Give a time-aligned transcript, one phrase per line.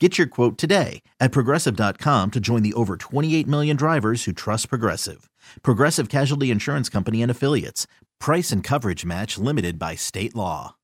[0.00, 4.68] Get your quote today at progressive.com to join the over 28 million drivers who trust
[4.68, 5.30] Progressive.
[5.62, 7.86] Progressive Casualty Insurance Company and Affiliates.
[8.18, 10.74] Price and coverage match limited by state law.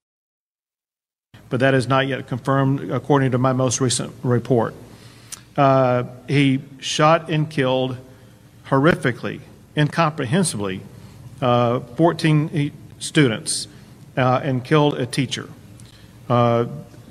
[1.48, 4.74] But that is not yet confirmed according to my most recent report.
[5.56, 7.96] Uh, he shot and killed
[8.66, 9.40] horrifically,
[9.74, 10.82] incomprehensibly,
[11.42, 13.66] uh, 14 students
[14.16, 15.48] uh, and killed a teacher.
[16.28, 16.66] Uh,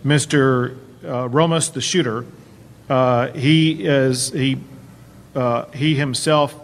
[0.05, 2.25] Mr uh, Ramos, the shooter,
[2.89, 4.57] uh, he is he
[5.35, 6.55] uh, he himself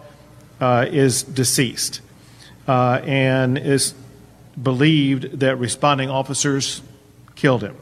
[0.60, 2.00] uh, is deceased
[2.66, 3.94] uh, and is
[4.60, 6.82] believed that responding officers
[7.36, 7.76] killed him.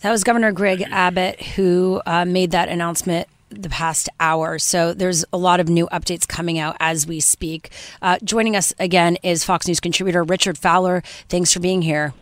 [0.00, 4.58] That was Governor Greg Abbott who uh, made that announcement the past hour.
[4.60, 7.70] So there's a lot of new updates coming out as we speak.
[8.22, 11.02] joining us again is Fox News contributor Richard Fowler.
[11.28, 12.14] Thanks for being here.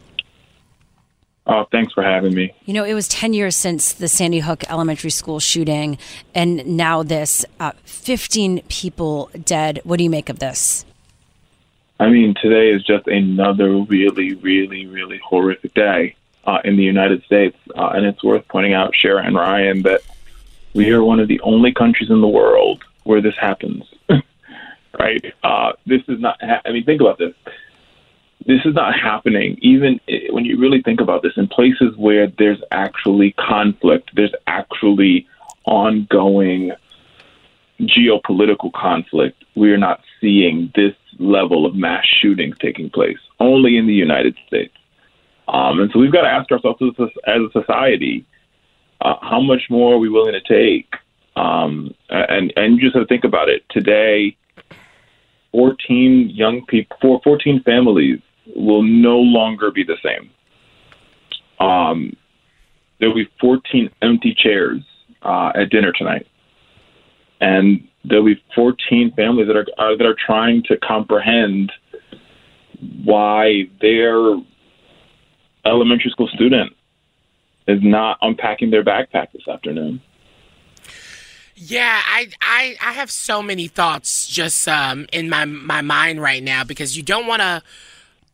[1.50, 2.52] Oh, thanks for having me.
[2.66, 5.96] You know, it was 10 years since the Sandy Hook Elementary School shooting,
[6.34, 9.80] and now this uh, 15 people dead.
[9.82, 10.84] What do you make of this?
[11.98, 17.25] I mean, today is just another really, really, really horrific day uh, in the United
[17.25, 17.56] States.
[17.75, 20.03] Uh, and it's worth pointing out, Shira and Ryan, that
[20.75, 23.84] we are one of the only countries in the world where this happens.
[24.98, 25.34] right?
[25.42, 27.34] Uh, this is not, ha- I mean, think about this
[28.47, 30.00] this is not happening, even
[30.31, 35.26] when you really think about this, in places where there's actually conflict, there's actually
[35.65, 36.72] ongoing
[37.81, 39.44] geopolitical conflict.
[39.54, 44.37] We are not seeing this level of mass shootings taking place, only in the United
[44.47, 44.75] States.
[45.49, 48.25] Um, and so we've got to ask ourselves as a, as a society,
[49.00, 50.93] uh, how much more are we willing to take?
[51.37, 53.62] Um, and and just to think about it.
[53.70, 54.37] Today,
[55.53, 58.20] 14 young people, 14 families
[58.54, 60.31] will no longer be the same.
[61.60, 62.16] Um,
[63.00, 64.81] there will be 14 empty chairs
[65.22, 66.26] uh, at dinner tonight,
[67.41, 71.72] and there will be 14 families that are uh, that are trying to comprehend
[73.04, 74.37] why their
[75.64, 76.72] elementary school student
[77.66, 80.00] is not unpacking their backpack this afternoon.
[81.60, 86.42] Yeah, I, I I have so many thoughts just um, in my my mind right
[86.42, 87.62] now because you don't want to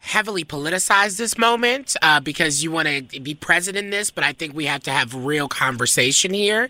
[0.05, 4.35] heavily politicize this moment uh, because you want to be present in this, but I
[4.35, 6.69] think we have to have real conversation here.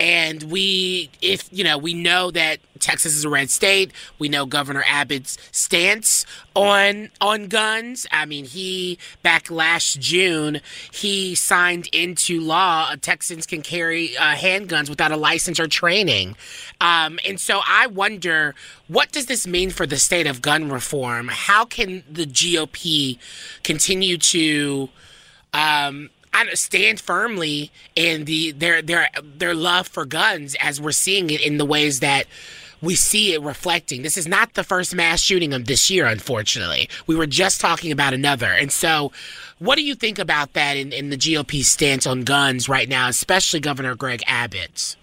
[0.00, 3.92] And we, if you know, we know that Texas is a red state.
[4.18, 8.06] We know Governor Abbott's stance on on guns.
[8.10, 10.60] I mean, he back last June
[10.90, 16.36] he signed into law uh, Texans can carry uh, handguns without a license or training.
[16.80, 18.54] Um, and so I wonder
[18.88, 21.28] what does this mean for the state of gun reform?
[21.28, 23.18] How can the GOP
[23.62, 24.88] continue to
[25.54, 26.10] um,
[26.54, 31.58] stand firmly in the their their their love for guns as we're seeing it in
[31.58, 32.26] the ways that
[32.82, 34.02] we see it reflecting.
[34.02, 36.88] This is not the first mass shooting of this year, unfortunately.
[37.06, 38.48] We were just talking about another.
[38.48, 39.12] And so,
[39.58, 43.08] what do you think about that in, in the GOP stance on guns right now,
[43.08, 44.96] especially Governor Greg Abbott?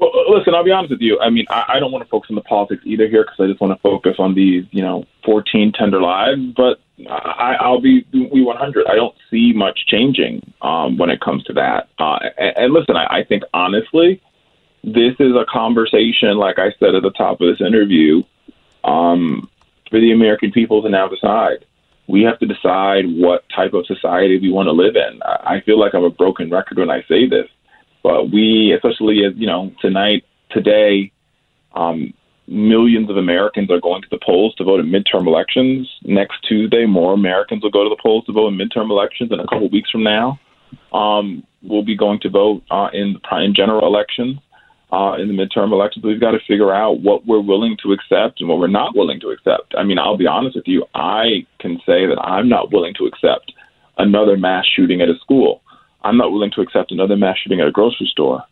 [0.00, 1.20] Well, listen, I'll be honest with you.
[1.20, 3.46] I mean, I, I don't want to focus on the politics either here because I
[3.46, 6.40] just want to focus on these, you know, 14 tender lives.
[6.56, 8.86] But I, I'll be we 100.
[8.88, 11.88] I don't see much changing um, when it comes to that.
[11.98, 14.20] Uh, and, and listen, I, I think honestly,
[14.84, 18.22] this is a conversation, like I said at the top of this interview,
[18.84, 19.48] um,
[19.90, 21.64] for the American people to now decide.
[22.08, 25.22] We have to decide what type of society we want to live in.
[25.22, 27.48] I feel like I'm a broken record when I say this,
[28.02, 31.12] but we, especially as you know, tonight, today,
[31.74, 32.12] um,
[32.48, 35.88] millions of Americans are going to the polls to vote in midterm elections.
[36.02, 39.38] Next Tuesday, more Americans will go to the polls to vote in midterm elections in
[39.38, 40.40] a couple weeks from now.
[40.92, 44.38] Um, will be going to vote uh, in in general elections,
[44.92, 46.04] uh, in the midterm elections.
[46.04, 49.18] We've got to figure out what we're willing to accept and what we're not willing
[49.20, 49.74] to accept.
[49.76, 50.84] I mean, I'll be honest with you.
[50.94, 53.52] I can say that I'm not willing to accept
[53.96, 55.62] another mass shooting at a school.
[56.02, 58.42] I'm not willing to accept another mass shooting at a grocery store.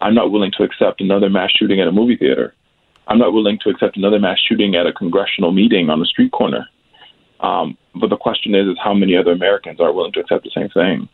[0.00, 2.54] I'm not willing to accept another mass shooting at a movie theater.
[3.08, 6.32] I'm not willing to accept another mass shooting at a congressional meeting on the street
[6.32, 6.68] corner.
[7.40, 10.50] Um, but the question is, is how many other Americans are willing to accept the
[10.54, 11.08] same thing?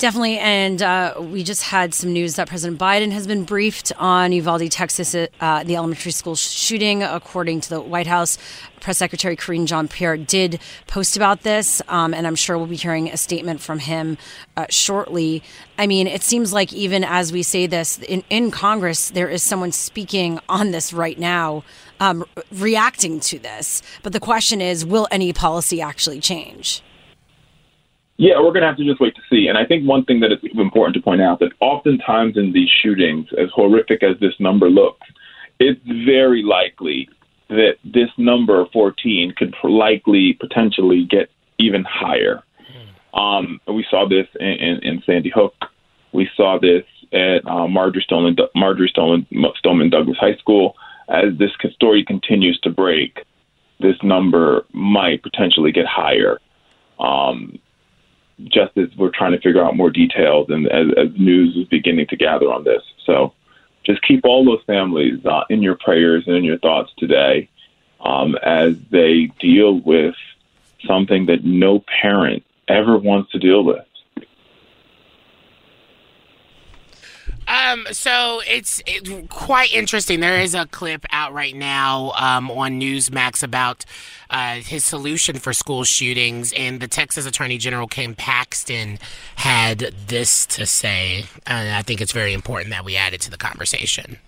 [0.00, 0.38] Definitely.
[0.38, 4.70] And uh, we just had some news that President Biden has been briefed on Uvalde,
[4.70, 7.02] Texas, uh, the elementary school shooting.
[7.02, 8.38] According to the White House,
[8.80, 11.82] Press Secretary Karine Jean Pierre did post about this.
[11.86, 14.16] Um, and I'm sure we'll be hearing a statement from him
[14.56, 15.42] uh, shortly.
[15.76, 19.42] I mean, it seems like even as we say this in, in Congress, there is
[19.42, 21.62] someone speaking on this right now.
[22.00, 23.82] Um, reacting to this.
[24.02, 26.82] But the question is will any policy actually change?
[28.20, 29.46] Yeah, we're going to have to just wait to see.
[29.48, 32.68] And I think one thing that is important to point out that oftentimes in these
[32.82, 35.08] shootings, as horrific as this number looks,
[35.58, 37.08] it's very likely
[37.48, 42.42] that this number 14 could likely potentially get even higher.
[43.14, 45.54] Um, we saw this in, in, in, Sandy Hook.
[46.12, 46.84] We saw this
[47.14, 49.26] at uh, Marjory Stoneman, Marjory Stoneman,
[49.56, 50.74] Stoneman Douglas High School.
[51.08, 53.24] As this story continues to break,
[53.80, 56.38] this number might potentially get higher.
[56.98, 57.58] Um,
[58.44, 62.06] just as we're trying to figure out more details and as, as news is beginning
[62.08, 62.82] to gather on this.
[63.04, 63.32] So
[63.84, 67.48] just keep all those families uh, in your prayers and in your thoughts today
[68.00, 70.14] um, as they deal with
[70.86, 73.84] something that no parent ever wants to deal with.
[77.48, 80.20] Um, so it's, it's, quite interesting.
[80.20, 83.84] There is a clip out right now um, on Newsmax about
[84.28, 88.98] uh, his solution for school shootings, and the Texas Attorney General Ken Paxton
[89.36, 91.24] had this to say.
[91.46, 94.18] And I think it's very important that we add it to the conversation.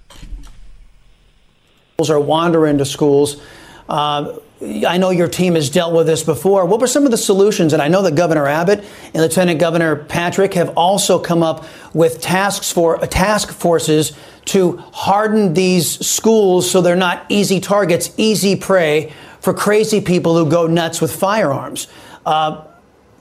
[2.08, 3.40] Are wandering to schools.
[3.88, 6.64] Uh, I know your team has dealt with this before.
[6.66, 7.72] What were some of the solutions?
[7.72, 12.20] And I know that Governor Abbott and Lieutenant Governor Patrick have also come up with
[12.20, 14.16] tasks for task forces
[14.46, 20.48] to harden these schools so they're not easy targets, easy prey for crazy people who
[20.48, 21.88] go nuts with firearms.
[22.24, 22.64] Uh,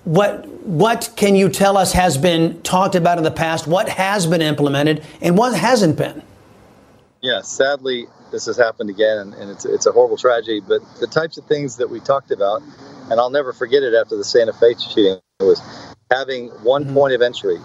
[0.04, 3.68] what what can you tell us has been talked about in the past?
[3.68, 6.22] What has been implemented, and what hasn't been?
[7.22, 10.62] Yeah, sadly, this has happened again, and, and, it's it's a horrible tragedy.
[10.62, 12.62] But the types of things that we talked about,
[13.10, 15.62] and I'll never forget it after the Santa Fe shooting, was
[16.10, 16.94] having one mm-hmm.
[16.94, 17.57] point of entry,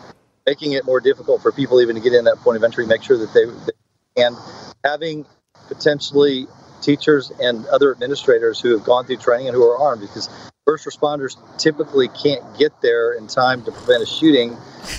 [0.47, 3.03] making it more difficult for people even to get in that point of entry, make
[3.03, 4.37] sure that they, they and
[4.85, 5.27] having
[5.69, 6.47] potentially
[6.81, 10.29] teachers and other administrators who have gone through training and who are armed because
[10.65, 14.57] first responders typically can't get there in time to prevent a shooting.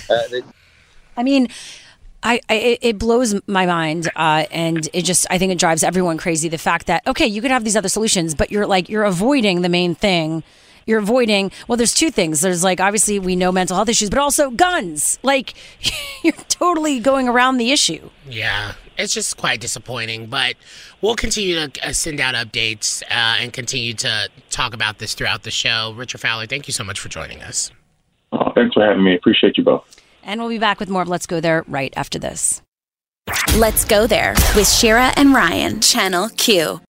[0.08, 0.42] Uh, they,
[1.16, 1.48] I mean,
[2.22, 6.18] I, I, it blows my mind, uh, and it just I think it drives everyone
[6.18, 6.48] crazy.
[6.48, 9.62] The fact that okay, you could have these other solutions, but you're like you're avoiding
[9.62, 10.42] the main thing.
[10.86, 11.52] You're avoiding.
[11.68, 12.40] Well, there's two things.
[12.40, 15.18] There's like obviously we know mental health issues, but also guns.
[15.28, 15.54] Like
[16.24, 18.08] you're totally going around the issue.
[18.26, 20.26] Yeah, it's just quite disappointing.
[20.26, 20.54] But
[21.02, 25.42] we'll continue to uh, send out updates uh, and continue to talk about this throughout
[25.42, 25.92] the show.
[25.94, 27.70] Richard Fowler, thank you so much for joining us.
[28.32, 29.14] Oh, thanks for having me.
[29.14, 30.00] Appreciate you both.
[30.28, 32.60] And we'll be back with more of Let's Go There right after this.
[33.56, 36.82] Let's Go There with Shira and Ryan, Channel Q.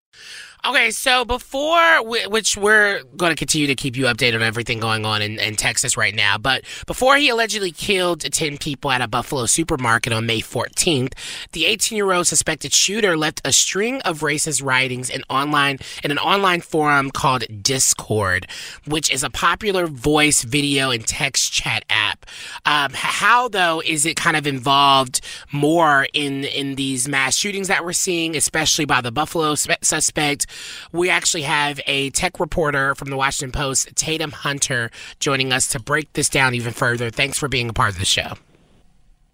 [0.68, 4.80] Okay, so before, we, which we're going to continue to keep you updated on everything
[4.80, 9.00] going on in, in, Texas right now, but before he allegedly killed 10 people at
[9.00, 11.14] a Buffalo supermarket on May 14th,
[11.52, 16.10] the 18 year old suspected shooter left a string of racist writings in online in
[16.10, 18.46] an online forum called Discord,
[18.86, 22.26] which is a popular voice, video, and text chat app.
[22.66, 27.86] Um, how though is it kind of involved more in in these mass shootings that
[27.86, 30.46] we're seeing, especially by the Buffalo suspect?
[30.92, 35.80] We actually have a tech reporter from the Washington Post, Tatum Hunter, joining us to
[35.80, 37.10] break this down even further.
[37.10, 38.34] Thanks for being a part of the show.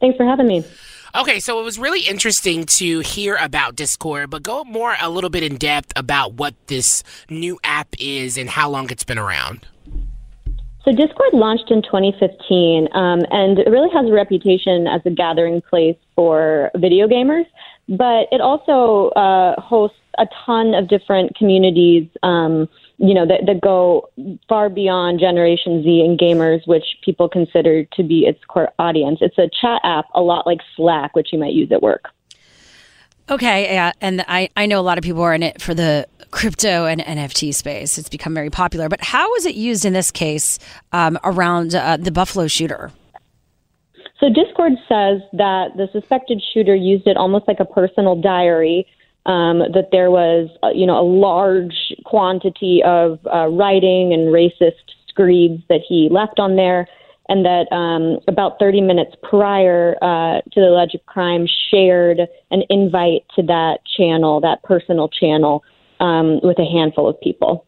[0.00, 0.64] Thanks for having me.
[1.16, 5.30] Okay, so it was really interesting to hear about Discord, but go more a little
[5.30, 9.64] bit in depth about what this new app is and how long it's been around.
[10.84, 15.62] So Discord launched in 2015, um, and it really has a reputation as a gathering
[15.62, 17.46] place for video gamers.
[17.88, 22.68] But it also uh, hosts a ton of different communities, um,
[22.98, 24.08] you know, that, that go
[24.48, 29.18] far beyond Generation Z and gamers, which people consider to be its core audience.
[29.20, 32.08] It's a chat app, a lot like Slack, which you might use at work.
[33.30, 36.06] Okay, yeah, and I, I know a lot of people are in it for the
[36.30, 37.96] crypto and NFT space.
[37.96, 38.88] It's become very popular.
[38.88, 40.58] But how was it used in this case
[40.92, 42.92] um, around uh, the Buffalo shooter?
[44.20, 48.86] So Discord says that the suspected shooter used it almost like a personal diary.
[49.26, 54.84] Um, that there was, uh, you know, a large quantity of uh, writing and racist
[55.08, 56.86] screeds that he left on there,
[57.28, 63.24] and that um, about 30 minutes prior uh, to the alleged crime, shared an invite
[63.36, 65.64] to that channel, that personal channel,
[66.00, 67.64] um, with a handful of people.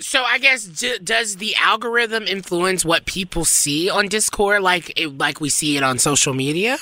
[0.00, 5.16] So I guess d- does the algorithm influence what people see on Discord, like it,
[5.16, 6.78] like we see it on social media?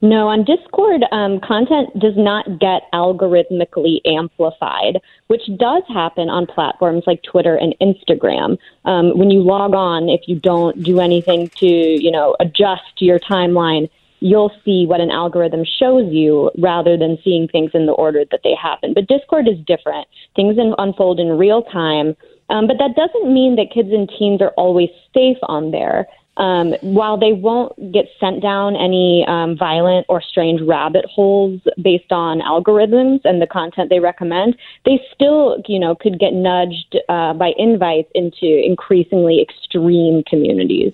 [0.00, 7.02] No, on Discord, um, content does not get algorithmically amplified, which does happen on platforms
[7.06, 8.58] like Twitter and Instagram.
[8.84, 13.18] Um, when you log on, if you don't do anything to, you know, adjust your
[13.18, 13.90] timeline,
[14.20, 18.40] you'll see what an algorithm shows you rather than seeing things in the order that
[18.44, 18.94] they happen.
[18.94, 20.06] But Discord is different.
[20.36, 22.16] Things in, unfold in real time.
[22.50, 26.06] Um, but that doesn't mean that kids and teens are always safe on there.
[26.38, 32.12] Um, while they won't get sent down any um, violent or strange rabbit holes based
[32.12, 37.34] on algorithms and the content they recommend, they still, you know, could get nudged uh,
[37.34, 40.92] by invites into increasingly extreme communities.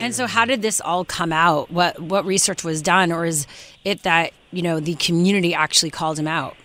[0.00, 1.70] And so, how did this all come out?
[1.70, 3.46] What what research was done, or is
[3.84, 6.56] it that you know the community actually called him out?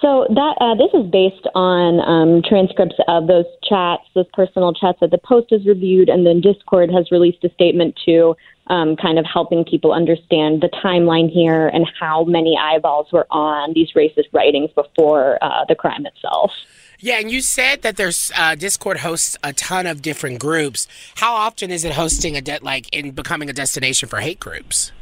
[0.00, 4.98] So that uh, this is based on um, transcripts of those chats, those personal chats
[5.00, 8.36] that the Post has reviewed, and then Discord has released a statement to
[8.68, 13.72] um, kind of helping people understand the timeline here and how many eyeballs were on
[13.74, 16.52] these racist writings before uh, the crime itself.
[17.00, 20.86] Yeah, and you said that there's uh, Discord hosts a ton of different groups.
[21.16, 24.92] How often is it hosting a de- like in becoming a destination for hate groups?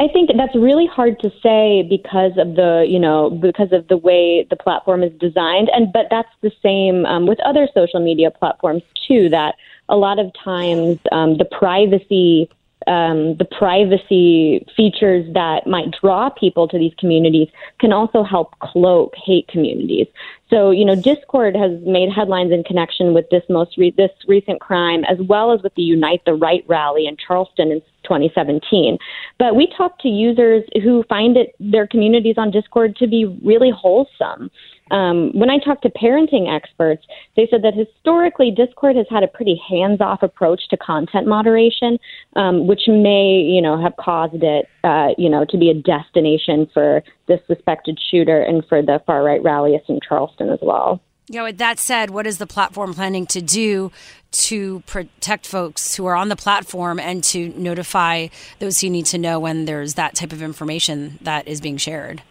[0.00, 3.96] I think that's really hard to say because of the, you know, because of the
[3.96, 5.70] way the platform is designed.
[5.72, 9.28] And but that's the same um, with other social media platforms too.
[9.28, 9.56] That
[9.88, 12.48] a lot of times um, the privacy
[12.86, 17.48] um, the privacy features that might draw people to these communities
[17.80, 20.06] can also help cloak hate communities.
[20.48, 24.60] So, you know, Discord has made headlines in connection with this most re- this recent
[24.60, 28.98] crime, as well as with the Unite the Right rally in Charleston in 2017.
[29.38, 33.70] But we talked to users who find it their communities on Discord to be really
[33.70, 34.50] wholesome.
[34.90, 37.04] Um, when I talked to parenting experts,
[37.36, 41.98] they said that historically Discord has had a pretty hands-off approach to content moderation,
[42.36, 46.66] um, which may, you know, have caused it, uh, you know, to be a destination
[46.72, 51.02] for this suspected shooter and for the far-right rallyists in Charleston as well.
[51.30, 53.92] Yeah, with that said, what is the platform planning to do
[54.30, 58.28] to protect folks who are on the platform and to notify
[58.60, 62.22] those who need to know when there's that type of information that is being shared?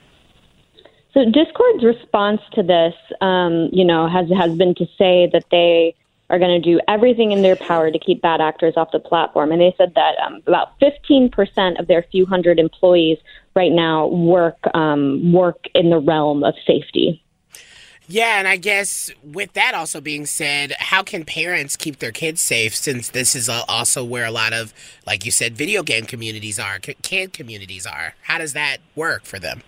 [1.13, 5.95] So Discord's response to this, um, you know, has has been to say that they
[6.29, 9.51] are going to do everything in their power to keep bad actors off the platform.
[9.51, 13.17] And they said that um, about 15% of their few hundred employees
[13.55, 17.23] right now work um, work in the realm of safety.
[18.09, 22.41] Yeah, and I guess with that also being said, how can parents keep their kids
[22.41, 24.73] safe since this is also where a lot of,
[25.05, 28.15] like you said, video game communities are, kid communities are?
[28.23, 29.61] How does that work for them?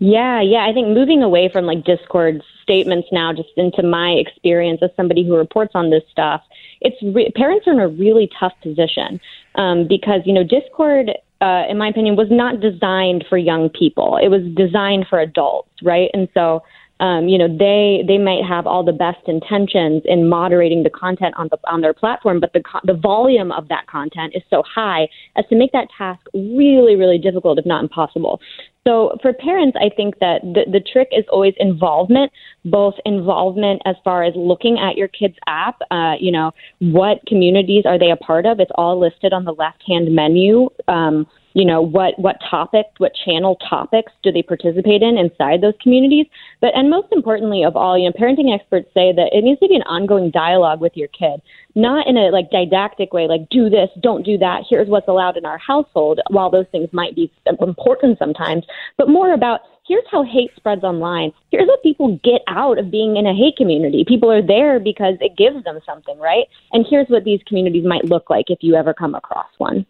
[0.00, 0.66] Yeah, yeah.
[0.68, 5.24] I think moving away from like Discord statements now, just into my experience as somebody
[5.24, 6.42] who reports on this stuff,
[6.80, 9.20] it's re- parents are in a really tough position
[9.54, 11.10] um, because you know Discord,
[11.42, 14.16] uh, in my opinion, was not designed for young people.
[14.16, 16.10] It was designed for adults, right?
[16.14, 16.62] And so
[17.00, 21.34] um, you know, they they might have all the best intentions in moderating the content
[21.36, 25.08] on the on their platform, but the the volume of that content is so high
[25.36, 28.40] as to make that task really really difficult, if not impossible.
[28.86, 32.32] So for parents, I think that the, the trick is always involvement,
[32.64, 35.76] both involvement as far as looking at your kid's app.
[35.90, 38.58] Uh, you know, what communities are they a part of?
[38.58, 40.70] It's all listed on the left hand menu.
[40.88, 45.74] Um, you know what what topics what channel topics do they participate in inside those
[45.82, 46.26] communities?
[46.60, 49.68] But and most importantly of all you know parenting experts say that it needs to
[49.68, 51.40] be an ongoing dialogue with your kid
[51.74, 55.36] not in a like didactic way like do this don't do that here's what's allowed
[55.36, 58.64] in our household while those things might be important sometimes
[58.96, 61.32] but more about here's how hate spreads online.
[61.50, 64.04] Here's what people get out of being in a hate community.
[64.06, 66.46] People are there because it gives them something right?
[66.72, 69.84] And here's what these communities might look like if you ever come across one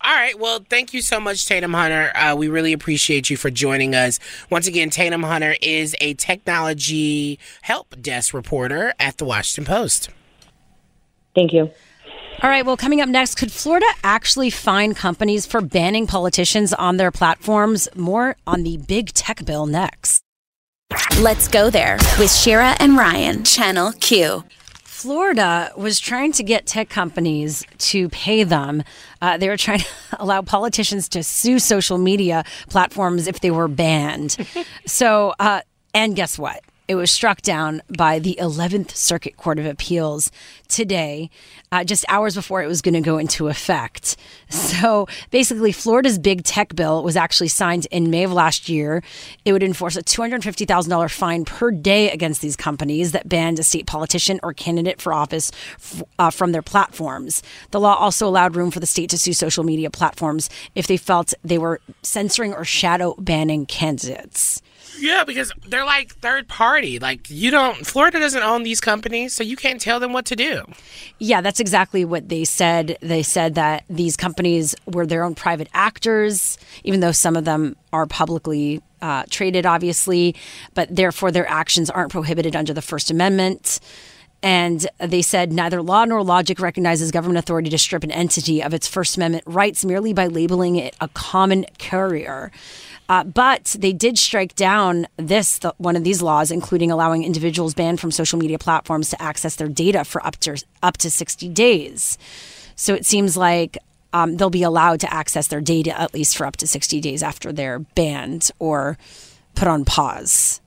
[0.00, 0.38] all right.
[0.38, 2.12] Well, thank you so much, Tatum Hunter.
[2.14, 4.20] Uh, we really appreciate you for joining us.
[4.48, 10.10] Once again, Tatum Hunter is a technology help desk reporter at the Washington Post.
[11.34, 11.70] Thank you.
[12.40, 12.64] All right.
[12.64, 17.88] Well, coming up next, could Florida actually fine companies for banning politicians on their platforms?
[17.96, 20.22] More on the big tech bill next.
[21.20, 24.44] Let's go there with Shira and Ryan, Channel Q.
[24.98, 28.82] Florida was trying to get tech companies to pay them.
[29.22, 29.78] Uh, they were trying
[30.10, 34.36] to allow politicians to sue social media platforms if they were banned.
[34.86, 35.60] so, uh,
[35.94, 36.64] and guess what?
[36.88, 40.32] It was struck down by the 11th Circuit Court of Appeals
[40.68, 41.28] today,
[41.70, 44.16] uh, just hours before it was going to go into effect.
[44.48, 49.02] So basically, Florida's big tech bill was actually signed in May of last year.
[49.44, 53.86] It would enforce a $250,000 fine per day against these companies that banned a state
[53.86, 57.42] politician or candidate for office f- uh, from their platforms.
[57.70, 60.96] The law also allowed room for the state to sue social media platforms if they
[60.96, 64.62] felt they were censoring or shadow banning candidates.
[64.98, 66.98] Yeah, because they're like third party.
[66.98, 70.36] Like you don't Florida doesn't own these companies, so you can't tell them what to
[70.36, 70.64] do.
[71.18, 72.98] Yeah, that's exactly what they said.
[73.00, 77.76] They said that these companies were their own private actors, even though some of them
[77.92, 80.34] are publicly uh, traded, obviously,
[80.74, 83.80] but therefore their actions aren't prohibited under the First Amendment.
[84.42, 88.72] And they said neither law nor logic recognizes government authority to strip an entity of
[88.72, 92.52] its First Amendment rights merely by labeling it a common carrier.
[93.08, 97.74] Uh, but they did strike down this the, one of these laws, including allowing individuals
[97.74, 101.48] banned from social media platforms to access their data for up to up to 60
[101.48, 102.18] days.
[102.76, 103.78] So it seems like
[104.12, 107.22] um, they'll be allowed to access their data at least for up to 60 days
[107.22, 108.98] after they're banned or
[109.54, 110.60] put on pause.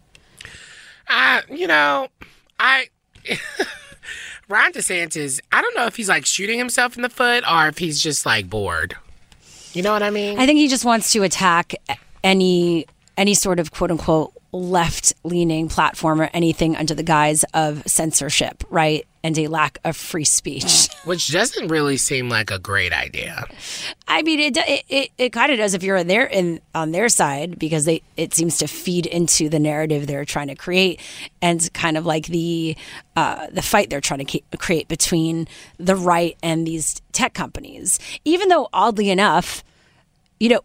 [1.08, 2.08] Uh, you know,
[2.60, 2.90] I.
[4.50, 7.78] Ron DeSantis, I don't know if he's like shooting himself in the foot or if
[7.78, 8.96] he's just like bored.
[9.74, 10.40] You know what I mean?
[10.40, 11.74] I think he just wants to attack
[12.24, 12.86] any
[13.18, 18.64] any sort of quote unquote left leaning platform or anything under the guise of censorship,
[18.70, 19.06] right?
[19.24, 20.88] And a lack of free speech.
[21.06, 23.46] Which doesn't really seem like a great idea.
[24.08, 27.08] I mean, it it, it, it kind of does if you're there in on their
[27.08, 31.00] side because they it seems to feed into the narrative they're trying to create
[31.42, 32.76] and kind of like the
[33.16, 35.48] uh, the fight they're trying to create between
[35.78, 38.00] the right and these tech companies.
[38.26, 39.64] Even though oddly enough,
[40.40, 40.62] you know,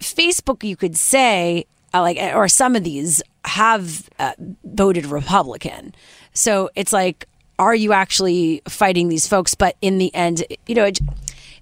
[0.00, 4.32] Facebook, you could say, uh, like, or some of these have uh,
[4.64, 5.94] voted Republican.
[6.32, 7.26] So it's like,
[7.58, 9.54] are you actually fighting these folks?
[9.54, 11.00] But in the end, you know, it,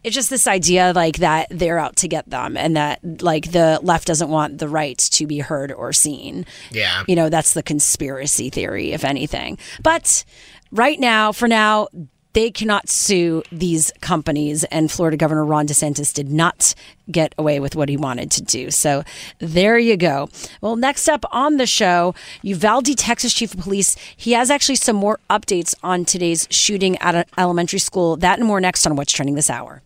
[0.04, 3.80] it's just this idea like that they're out to get them and that like the
[3.82, 6.46] left doesn't want the right to be heard or seen.
[6.70, 7.02] Yeah.
[7.08, 9.58] You know, that's the conspiracy theory, if anything.
[9.82, 10.24] But
[10.70, 11.88] right now, for now,
[12.36, 14.62] they cannot sue these companies.
[14.64, 16.74] And Florida Governor Ron DeSantis did not
[17.10, 18.70] get away with what he wanted to do.
[18.70, 19.04] So
[19.38, 20.28] there you go.
[20.60, 23.96] Well, next up on the show, Uvalde, Texas Chief of Police.
[24.14, 28.16] He has actually some more updates on today's shooting at an elementary school.
[28.18, 29.80] That and more next on What's Trending this hour.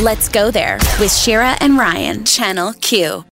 [0.00, 3.24] Let's go there with Shira and Ryan, Channel Q.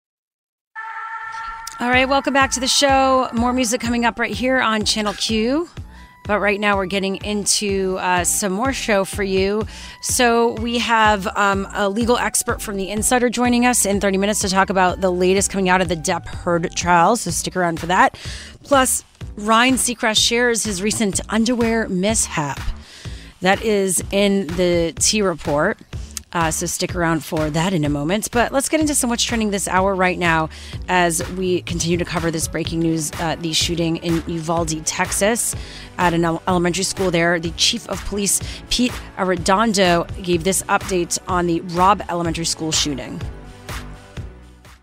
[1.80, 3.28] All right, welcome back to the show.
[3.34, 5.68] More music coming up right here on Channel Q.
[6.28, 9.66] But right now, we're getting into uh, some more show for you.
[10.02, 14.40] So, we have um, a legal expert from The Insider joining us in 30 minutes
[14.40, 17.16] to talk about the latest coming out of the Depp Heard trial.
[17.16, 18.18] So, stick around for that.
[18.62, 19.04] Plus,
[19.38, 22.60] Ryan Seacrest shares his recent underwear mishap.
[23.40, 25.78] That is in the T report.
[26.32, 28.30] Uh, so stick around for that in a moment.
[28.30, 30.50] But let's get into some what's trending this hour right now
[30.88, 35.54] as we continue to cover this breaking news uh, the shooting in Uvalde, Texas,
[35.96, 37.40] at an elementary school there.
[37.40, 43.20] The chief of police, Pete Arredondo, gave this update on the Robb Elementary School shooting.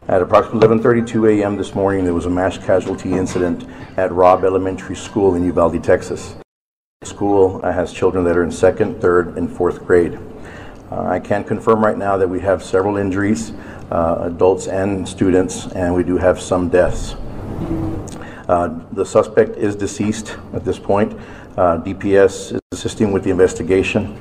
[0.07, 1.57] At approximately 11:32 a.m.
[1.57, 6.35] this morning, there was a mass casualty incident at Robb Elementary School in Uvalde, Texas.
[7.01, 10.19] The school uh, has children that are in second, third, and fourth grade.
[10.95, 13.51] Uh, I can confirm right now that we have several injuries,
[13.91, 17.15] uh, adults and students, and we do have some deaths.
[18.47, 21.11] Uh, the suspect is deceased at this point.
[21.57, 24.15] Uh, DPS is assisting with the investigation.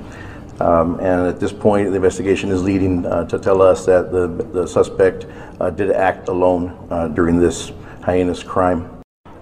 [0.58, 4.26] Um, and at this point, the investigation is leading uh, to tell us that the,
[4.26, 5.26] the suspect
[5.60, 6.74] uh, did act alone
[7.14, 7.70] during this
[8.04, 8.90] heinous crime.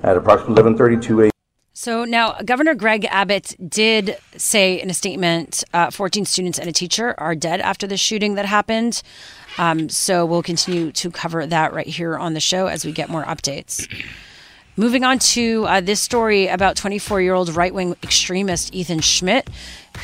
[0.03, 1.32] At approximately 11:32 a.m.
[1.75, 6.73] So now, Governor Greg Abbott did say in a statement uh, 14 students and a
[6.73, 9.03] teacher are dead after the shooting that happened.
[9.57, 13.09] Um, so we'll continue to cover that right here on the show as we get
[13.09, 13.89] more updates.
[14.77, 19.49] Moving on to uh, this story about 24 year old right wing extremist Ethan Schmidt,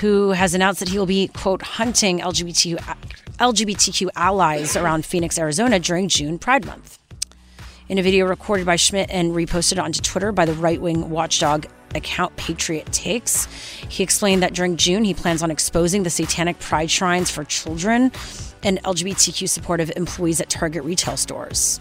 [0.01, 2.77] who has announced that he will be, quote, hunting LGBTQ,
[3.39, 6.98] LGBTQ allies around Phoenix, Arizona during June Pride Month
[7.88, 11.66] in a video recorded by Schmidt and reposted onto Twitter by the right wing watchdog
[11.94, 13.46] account Patriot Takes.
[13.88, 18.12] He explained that during June, he plans on exposing the satanic pride shrines for children
[18.62, 21.81] and LGBTQ supportive employees at Target retail stores.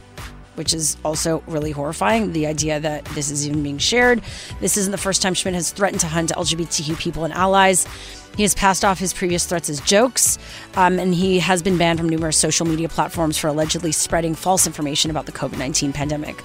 [0.55, 2.33] which is also really horrifying.
[2.33, 4.23] The idea that this is even being shared.
[4.59, 7.85] This isn't the first time Schmidt has threatened to hunt LGBTQ people and allies.
[8.38, 10.38] He has passed off his previous threats as jokes,
[10.76, 14.67] um, and he has been banned from numerous social media platforms for allegedly spreading false
[14.67, 16.43] information about the COVID 19 pandemic.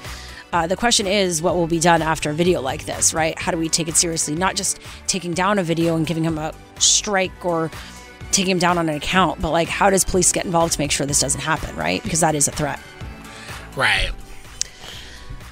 [0.54, 3.38] Uh, the question is what will be done after a video like this, right?
[3.38, 4.34] How do we take it seriously?
[4.34, 7.70] Not just taking down a video and giving him a strike or
[8.32, 10.90] taking him down on an account, but like how does police get involved to make
[10.90, 12.02] sure this doesn't happen, right?
[12.02, 12.80] Because that is a threat.
[13.76, 14.10] Right.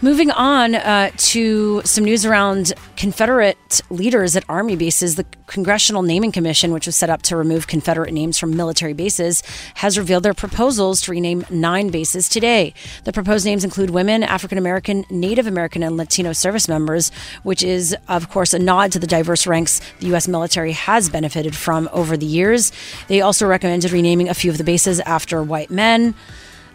[0.03, 6.33] Moving on uh, to some news around Confederate leaders at Army bases, the Congressional Naming
[6.33, 9.43] Commission, which was set up to remove Confederate names from military bases,
[9.75, 12.73] has revealed their proposals to rename nine bases today.
[13.05, 17.95] The proposed names include women, African American, Native American, and Latino service members, which is,
[18.09, 20.27] of course, a nod to the diverse ranks the U.S.
[20.27, 22.73] military has benefited from over the years.
[23.09, 26.15] They also recommended renaming a few of the bases after white men.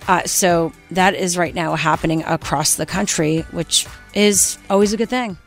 [0.07, 5.09] Uh, so that is right now happening across the country, which is always a good
[5.09, 5.37] thing.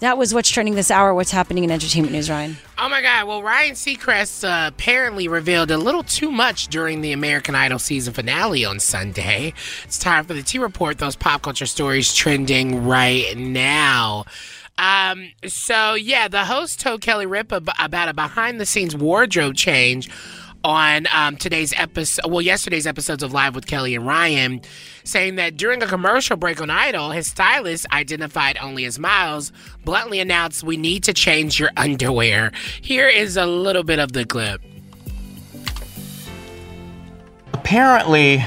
[0.00, 1.14] That was what's trending this hour.
[1.14, 2.56] What's happening in entertainment news, Ryan?
[2.76, 3.26] Oh my God!
[3.26, 8.12] Well, Ryan Seacrest uh, apparently revealed a little too much during the American Idol season
[8.12, 9.54] finale on Sunday.
[9.84, 10.98] It's time for the T Report.
[10.98, 14.26] Those pop culture stories trending right now.
[14.76, 20.10] Um, so yeah, the host told Kelly Ripa about a behind-the-scenes wardrobe change
[20.64, 24.62] on um, today's episode, well, yesterday's episodes of Live with Kelly and Ryan,
[25.04, 29.52] saying that during a commercial break on Idol, his stylist, identified only as Miles,
[29.84, 32.50] bluntly announced, We need to change your underwear.
[32.80, 34.62] Here is a little bit of the clip.
[37.52, 38.42] Apparently,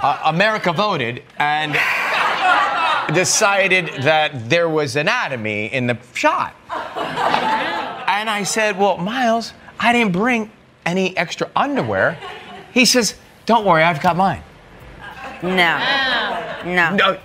[0.00, 1.72] uh, America voted and
[3.14, 6.54] decided that there was anatomy in the shot.
[8.18, 10.50] And I said, Well, Miles, I didn't bring
[10.84, 12.18] any extra underwear.
[12.72, 13.14] He says,
[13.46, 14.42] Don't worry, I've got mine.
[15.42, 15.78] No.
[16.66, 16.96] No.
[16.96, 17.18] No.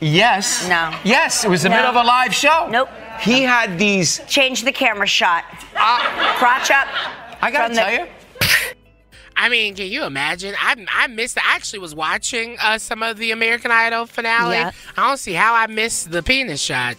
[0.00, 0.68] Yes.
[0.68, 0.92] No.
[1.04, 1.76] Yes, it was the No.
[1.76, 2.66] middle of a live show.
[2.68, 2.88] Nope.
[3.20, 4.20] He had these.
[4.26, 5.44] Change the camera shot.
[5.74, 6.88] Crotch up.
[7.40, 8.06] I gotta from the- tell you.
[9.36, 10.54] I mean, can you imagine?
[10.60, 11.38] I I missed.
[11.38, 14.56] I actually was watching uh, some of the American Idol finale.
[14.56, 14.72] Yeah.
[14.96, 16.96] I don't see how I missed the penis shot.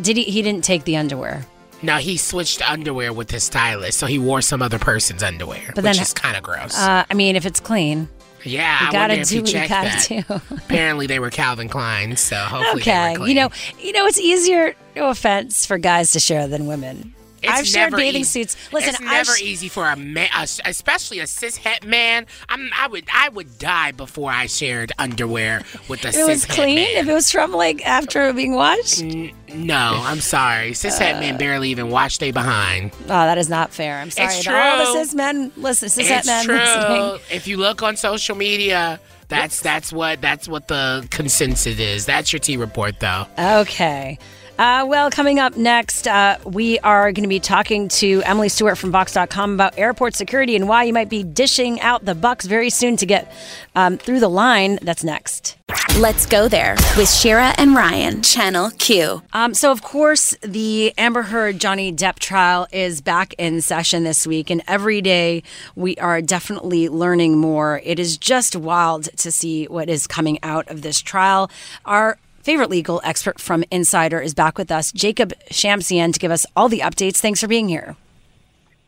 [0.00, 0.24] Did he?
[0.24, 1.46] He didn't take the underwear.
[1.82, 5.84] No, he switched underwear with his stylist, so he wore some other person's underwear, But
[5.84, 6.76] which then- is kind of gross.
[6.76, 8.08] Uh, I mean, if it's clean,
[8.44, 10.06] yeah, you gotta do what you gotta that.
[10.48, 10.54] do.
[10.56, 14.74] Apparently, they were Calvin Klein, so hopefully okay, you know, you know, it's easier.
[14.96, 17.14] No offense for guys to share than women.
[17.42, 18.44] It's I've shared bathing easy.
[18.44, 18.56] suits.
[18.72, 22.26] Listen, it's never sh- easy for a man, a, especially a cis het man.
[22.48, 26.26] I'm, I would, I would die before I shared underwear with a If cis it
[26.30, 26.96] was clean, man.
[26.96, 29.02] if it was from like after being washed.
[29.02, 30.74] No, I'm sorry.
[30.74, 32.92] Cis het men uh, barely even wash they behind.
[33.04, 33.98] Oh, that is not fair.
[33.98, 34.28] I'm sorry.
[34.34, 36.54] It's to all the cis men, listen, cis het it's men true.
[36.56, 37.20] listening.
[37.30, 42.04] If you look on social media, that's that's what that's what the consensus is.
[42.06, 43.26] That's your T report, though.
[43.38, 44.18] Okay.
[44.60, 48.76] Uh, well, coming up next, uh, we are going to be talking to Emily Stewart
[48.76, 52.68] from Vox.com about airport security and why you might be dishing out the bucks very
[52.68, 53.32] soon to get
[53.74, 54.78] um, through the line.
[54.82, 55.56] That's next.
[55.98, 59.22] Let's go there with Shira and Ryan, Channel Q.
[59.32, 64.26] Um, so, of course, the Amber Heard Johnny Depp trial is back in session this
[64.26, 65.42] week, and every day
[65.74, 67.80] we are definitely learning more.
[67.82, 71.50] It is just wild to see what is coming out of this trial.
[71.86, 76.46] Our favorite legal expert from Insider is back with us, Jacob Shamsian, to give us
[76.56, 77.18] all the updates.
[77.18, 77.96] Thanks for being here.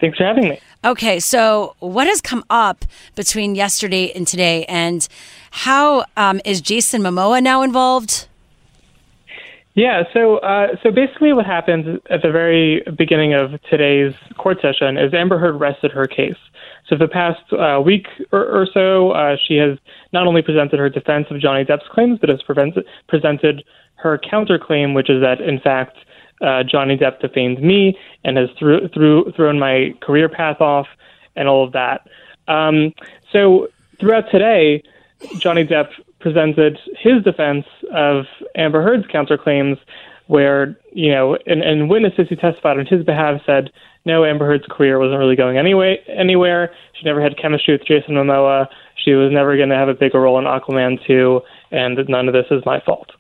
[0.01, 0.61] Thanks for having me.
[0.85, 2.85] Okay, so what has come up
[3.15, 5.07] between yesterday and today, and
[5.53, 8.27] how um, is Jason Momoa now involved?
[9.75, 14.99] Yeah, so uh, so basically, what happened at the very beginning of today's court session
[14.99, 16.37] is Amber Heard rested her case.
[16.93, 19.79] So for the past uh, week or, or so, uh, she has
[20.13, 22.43] not only presented her defense of Johnny Depp's claims, but has
[23.09, 25.97] presented her counterclaim, which is that in fact
[26.43, 30.87] uh, Johnny Depp defamed me and has thrown my career path off
[31.35, 32.07] and all of that.
[32.47, 32.93] Um,
[33.33, 34.83] so throughout today,
[35.39, 35.89] Johnny Depp
[36.21, 39.79] presented his defense of Amber Heard's counterclaims,
[40.27, 43.71] where you know, and, and witnesses who testified on his behalf said,
[44.05, 46.73] no, Amber Heard's career wasn't really going anyway anywhere.
[46.99, 48.67] She never had chemistry with Jason Momoa.
[49.05, 52.35] She was never going to have a bigger role in Aquaman 2, and none of
[52.35, 53.11] this is my fault.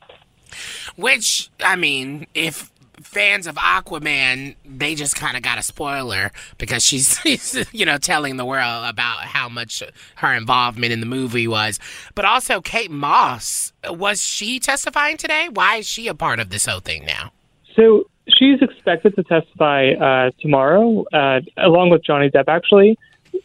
[0.96, 6.82] Which I mean, if fans of Aquaman, they just kind of got a spoiler because
[6.86, 9.82] she's, you know, telling the world about how much
[10.16, 11.78] her involvement in the movie was.
[12.14, 15.48] But also, Kate Moss, was she testifying today?
[15.52, 17.32] Why is she a part of this whole thing now?
[17.74, 18.04] So
[18.42, 22.98] she's expected to testify uh, tomorrow, uh, along with Johnny Depp, actually,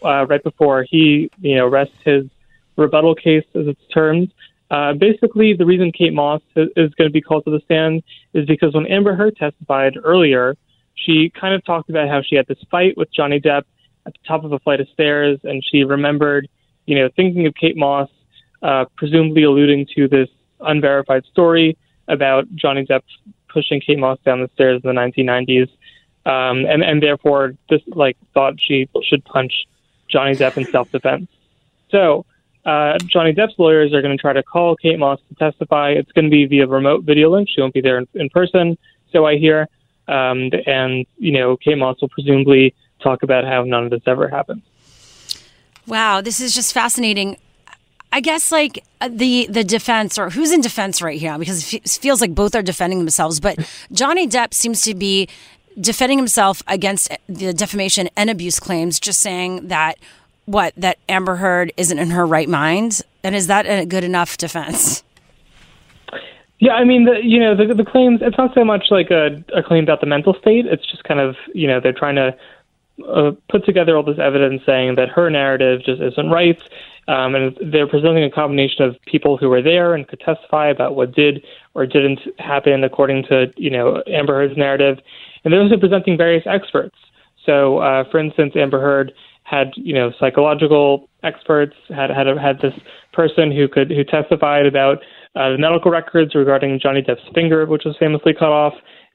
[0.04, 2.26] uh, right before he, you know, rests his
[2.78, 4.32] rebuttal case, as it's termed.
[4.72, 8.46] Uh, basically, the reason Kate Moss is, going to be called to the stand is
[8.46, 10.56] because when Amber Heard testified earlier,
[10.96, 13.64] she kind of talked about how she had this fight with Johnny Depp
[14.06, 16.50] at the top of a flight of stairs, and she remembered,
[16.86, 18.10] you know, thinking of Kate Moss,
[18.64, 20.30] uh, presumably alluding to this
[20.60, 23.04] unverified story about Johnny Depp
[23.50, 25.70] pushing Kate Moss down the stairs in the 1990s,
[26.26, 29.68] um, and and therefore just like thought she should punch
[30.08, 31.30] Johnny Depp in self-defense.
[31.90, 32.26] So
[32.66, 35.92] uh, Johnny Depp's lawyers are going to try to call Kate Moss to testify.
[35.92, 37.50] It's going to be via remote video link.
[37.50, 38.78] She won't be there in, in person,
[39.12, 39.70] so I hear.
[40.08, 44.28] Um, and you know, Kate Moss will presumably talk about how none of this ever
[44.28, 44.62] happened.
[45.86, 47.38] Wow, this is just fascinating.
[48.18, 51.88] I guess like uh, the the defense or who's in defense right here because it
[51.88, 53.40] feels like both are defending themselves.
[53.40, 53.60] But
[53.92, 55.30] Johnny Depp seems to be
[55.80, 60.00] defending himself against the defamation and abuse claims, just saying that
[60.46, 64.36] what that Amber Heard isn't in her right mind, and is that a good enough
[64.36, 65.04] defense?
[66.58, 68.22] Yeah, I mean, the, you know, the, the claims.
[68.24, 70.66] It's not so much like a, a claim about the mental state.
[70.66, 72.36] It's just kind of, you know, they're trying to
[73.08, 76.60] uh, put together all this evidence saying that her narrative just isn't right,
[77.08, 80.96] um, and they're presenting a combination of people who were there and could testify about
[80.96, 81.43] what did
[81.74, 84.98] or didn't happen according to, you know, Amber Heard's narrative,
[85.43, 86.96] and they're also presenting various experts.
[87.46, 89.13] So, uh, for instance, Amber Heard
[89.48, 92.74] had you know psychological experts, had had had this
[93.13, 94.98] person who could who testified about
[95.36, 98.74] uh, the medical records regarding Johnny Depp's finger, which was famously cut off,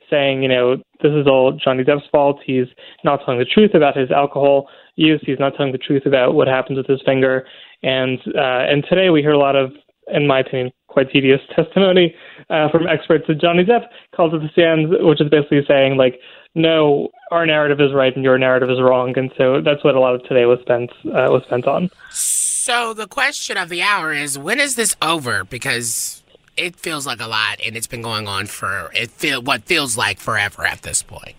[0.09, 2.41] saying you know this is all Johnny Depp's fault.
[2.45, 2.67] He's
[3.05, 5.21] not telling the truth about his alcohol use.
[5.25, 7.45] He's not telling the truth about what happens with his finger.
[7.83, 9.73] And uh, and today we hear a lot of,
[10.13, 12.15] in my opinion, quite tedious testimony
[12.51, 16.21] uh, from experts that Johnny Depp called to the stand, which is basically saying like
[16.55, 20.01] no, our narrative is right and your narrative is wrong, and so that's what a
[20.01, 21.91] lot of today was spent uh, was spent on.
[22.11, 25.45] So the question of the hour is, when is this over?
[25.45, 26.23] Because
[26.57, 29.97] it feels like a lot, and it's been going on for it feel what feels
[29.97, 31.35] like forever at this point.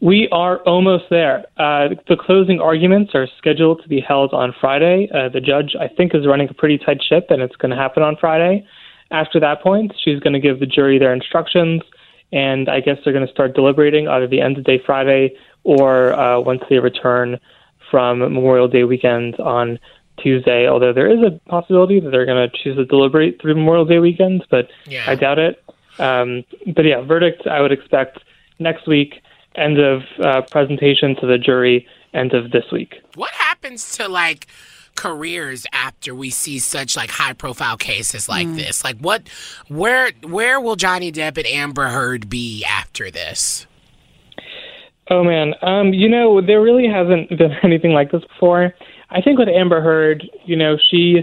[0.00, 1.46] We are almost there.
[1.56, 5.08] Uh, the closing arguments are scheduled to be held on Friday.
[5.12, 7.76] Uh, the judge, I think, is running a pretty tight ship, and it's going to
[7.76, 8.66] happen on Friday.
[9.10, 11.82] After that point, she's going to give the jury their instructions
[12.32, 16.12] and I guess they're going to start deliberating either the end of day Friday or
[16.12, 17.38] uh, once they return
[17.90, 19.78] from Memorial Day weekend on
[20.18, 20.68] Tuesday.
[20.68, 23.98] Although there is a possibility that they're going to choose to deliberate through Memorial Day
[23.98, 25.04] weekend, but yeah.
[25.06, 25.62] I doubt it.
[25.98, 28.18] Um, but yeah, verdict I would expect
[28.58, 29.22] next week.
[29.56, 31.86] End of uh, presentation to the jury.
[32.14, 32.94] End of this week.
[33.14, 34.46] What happens to like?
[34.96, 38.56] careers after we see such like high profile cases like mm.
[38.56, 38.82] this?
[38.82, 39.28] Like what
[39.68, 43.66] where where will Johnny Depp and Amber Heard be after this?
[45.08, 48.74] Oh man, um, you know, there really hasn't been anything like this before.
[49.10, 51.18] I think with Amber Heard, you know, she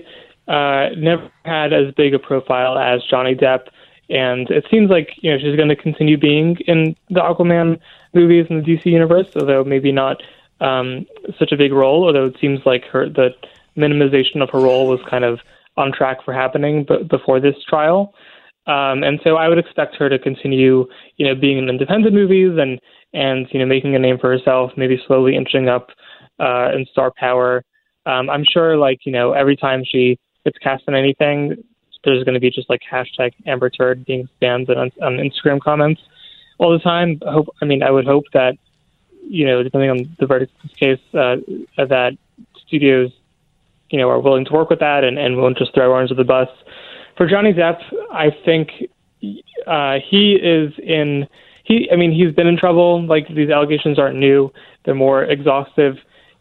[0.48, 3.68] uh, never had as big a profile as Johnny Depp,
[4.10, 7.80] and it seems like you know she's going to continue being in the Aquaman
[8.14, 10.18] movies in the DC universe, although maybe not
[10.62, 11.06] um,
[11.40, 12.06] such a big role.
[12.06, 13.30] Although it seems like her the
[13.78, 15.40] minimization of her role was kind of
[15.78, 18.14] on track for happening b- before this trial.
[18.66, 20.86] Um, and so I would expect her to continue,
[21.18, 22.80] you know, being in independent movies and
[23.14, 25.90] and you know making a name for herself, maybe slowly inching up
[26.40, 27.64] uh, in star power.
[28.06, 31.56] Um, I'm sure, like you know, every time she gets cast in anything,
[32.04, 36.02] there's going to be just like hashtag Amber Turd being spammed on, on Instagram comments
[36.64, 37.20] all the time.
[37.28, 38.56] I hope, I mean, I would hope that
[39.26, 41.38] you know, depending on the verdict in this case, uh,
[41.78, 42.18] that
[42.68, 43.12] studios
[43.94, 46.24] you know, are willing to work with that and, and won't just throw arms under
[46.24, 46.50] the bus.
[47.16, 47.80] For Johnny Depp,
[48.12, 48.70] I think
[49.68, 51.28] uh, he is in.
[51.64, 53.06] He, I mean, he's been in trouble.
[53.06, 54.52] Like these allegations aren't new;
[54.84, 55.98] they're more exhaustive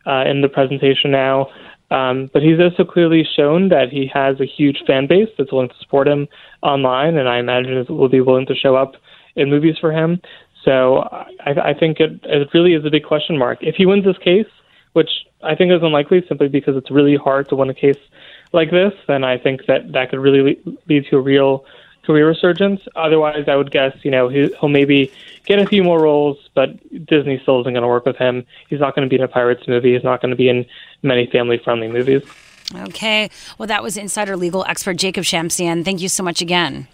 [0.07, 1.49] uh, in the presentation now.
[1.91, 5.69] Um, but he's also clearly shown that he has a huge fan base that's willing
[5.69, 6.27] to support him
[6.63, 8.95] online, and I imagine will be willing to show up
[9.37, 10.21] in movies for him.
[10.65, 10.99] So
[11.41, 13.59] I, I think it, it really is a big question mark.
[13.63, 14.47] If he wins this case,
[14.93, 15.11] which
[15.43, 17.99] I think is unlikely simply because it's really hard to win a case
[18.53, 18.93] like this.
[19.09, 21.65] And I think that that could really lead to a real
[22.05, 22.81] career resurgence.
[22.97, 25.13] Otherwise, I would guess, you know, he'll maybe
[25.47, 26.71] get a few more roles, but
[27.07, 28.45] Disney still isn't going to work with him.
[28.69, 29.95] He's not going to be in a Pirates movie.
[29.95, 30.67] He's not going to be in
[31.03, 32.23] many family friendly movies.
[32.75, 33.31] Okay.
[33.59, 35.85] Well, that was insider legal expert Jacob Shamsian.
[35.85, 36.89] Thank you so much again.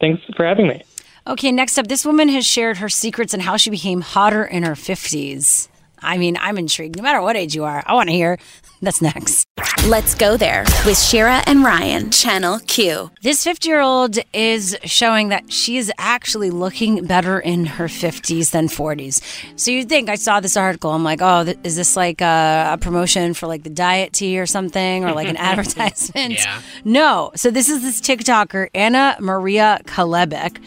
[0.00, 0.82] Thanks for having me.
[1.28, 4.62] Okay, next up, this woman has shared her secrets and how she became hotter in
[4.62, 5.66] her 50s.
[6.00, 6.96] I mean, I'm intrigued.
[6.96, 8.38] No matter what age you are, I want to hear.
[8.82, 9.48] That's next.
[9.86, 13.10] Let's go there with Shira and Ryan, Channel Q.
[13.22, 18.50] This 50 year old is showing that she is actually looking better in her 50s
[18.50, 19.20] than 40s.
[19.58, 20.90] So you'd think I saw this article.
[20.92, 24.38] I'm like, oh, th- is this like a, a promotion for like the diet tea
[24.38, 26.34] or something or like an advertisement?
[26.34, 26.60] Yeah.
[26.84, 27.32] No.
[27.34, 30.58] So this is this TikToker, Anna Maria Kalebek.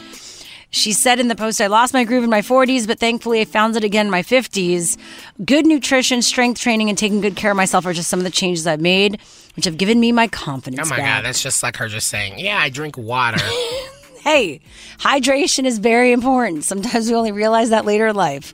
[0.71, 3.45] She said in the post, I lost my groove in my 40s, but thankfully I
[3.45, 4.97] found it again in my 50s.
[5.43, 8.29] Good nutrition, strength training, and taking good care of myself are just some of the
[8.29, 9.19] changes I've made,
[9.55, 11.17] which have given me my confidence Oh my back.
[11.23, 13.39] god, that's just like her just saying, "Yeah, I drink water."
[14.21, 14.61] hey,
[14.99, 16.63] hydration is very important.
[16.63, 18.53] Sometimes we only realize that later in life.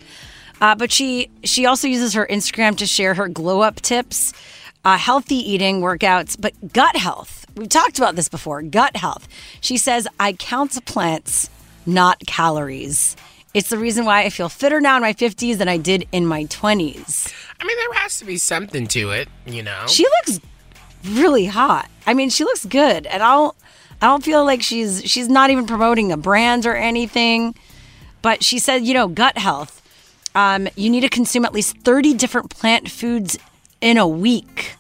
[0.62, 4.32] Uh, but she she also uses her Instagram to share her glow up tips,
[4.86, 7.45] uh, healthy eating, workouts, but gut health.
[7.58, 8.62] We've talked about this before.
[8.62, 9.28] Gut health.
[9.60, 11.49] She says, "I count plants,
[11.86, 13.15] not calories."
[13.54, 16.26] It's the reason why I feel fitter now in my 50s than I did in
[16.26, 17.34] my 20s.
[17.58, 19.86] I mean, there has to be something to it, you know.
[19.88, 20.41] She looks
[21.06, 21.89] really hot.
[22.06, 23.56] I mean, she looks good, and I don't,
[24.02, 27.56] I don't feel like she's she's not even promoting a brand or anything.
[28.21, 29.82] But she said, you know, gut health.
[30.36, 33.38] Um, you need to consume at least thirty different plant foods
[33.80, 34.76] in a week.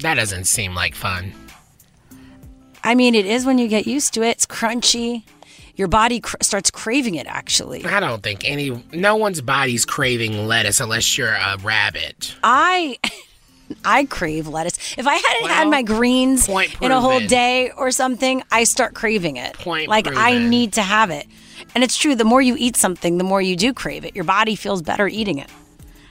[0.00, 1.32] that doesn't seem like fun.
[2.82, 4.30] I mean, it is when you get used to it.
[4.30, 5.22] It's crunchy.
[5.76, 7.26] Your body cr- starts craving it.
[7.26, 12.34] Actually, I don't think any no one's body's craving lettuce unless you're a rabbit.
[12.42, 12.98] I
[13.84, 14.94] I crave lettuce.
[14.96, 19.36] If I hadn't had my greens in a whole day or something, I start craving
[19.36, 19.54] it.
[19.54, 21.26] Point like I need to have it.
[21.74, 24.14] And it's true, the more you eat something, the more you do crave it.
[24.14, 25.50] Your body feels better eating it.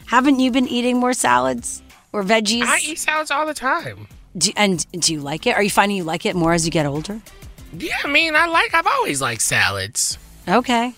[0.08, 1.82] Haven't you been eating more salads
[2.14, 2.64] or veggies?
[2.64, 4.08] I eat salads all the time.
[4.38, 5.56] Do, and do you like it?
[5.56, 7.22] Are you finding you like it more as you get older?
[7.80, 8.74] Yeah, I mean, I like.
[8.74, 10.18] I've always liked salads.
[10.48, 10.94] Okay.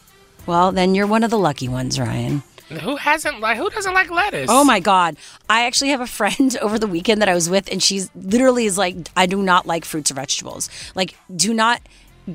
[0.45, 2.43] Well, then you're one of the lucky ones, Ryan.
[2.69, 3.57] Who hasn't like?
[3.57, 4.49] Who doesn't like lettuce?
[4.51, 5.15] Oh my God.
[5.49, 8.65] I actually have a friend over the weekend that I was with, and she's literally
[8.65, 10.69] is like, I do not like fruits or vegetables.
[10.95, 11.81] Like, do not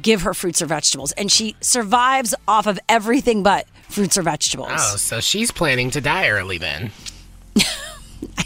[0.00, 1.12] give her fruits or vegetables.
[1.12, 4.70] And she survives off of everything but fruits or vegetables.
[4.72, 6.92] Oh, so she's planning to die early then.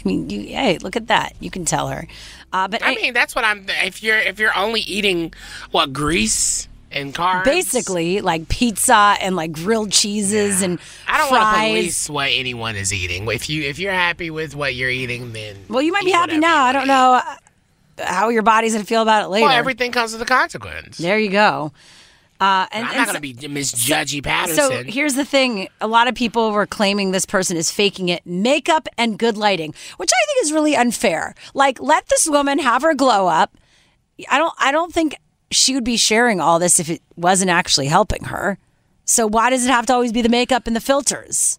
[0.07, 1.33] I mean, you, hey, look at that.
[1.41, 2.07] You can tell her.
[2.53, 3.65] Uh, but I mean, that's what I'm.
[3.67, 5.33] If you're if you're only eating
[5.71, 11.43] what grease and carbs, basically, like pizza and like grilled cheeses and I don't want
[11.43, 13.27] to police what anyone is eating.
[13.27, 16.37] If you if you're happy with what you're eating, then Well, you might be happy
[16.37, 16.63] now.
[16.63, 17.35] I don't know uh,
[18.05, 19.47] how your body's going to feel about it later.
[19.47, 20.97] well, everything comes with a consequence.
[20.97, 21.73] There you go.
[22.39, 24.55] Uh, and, I'm and not so- gonna be Miss Judgy Patterson.
[24.55, 28.25] So here's the thing: a lot of people were claiming this person is faking it,
[28.25, 31.33] makeup and good lighting, which I think is really unfair.
[31.53, 33.57] Like, let this woman have her glow up.
[34.29, 34.53] I don't.
[34.59, 35.15] I don't think
[35.49, 38.57] she would be sharing all this if it wasn't actually helping her.
[39.05, 41.57] So why does it have to always be the makeup and the filters?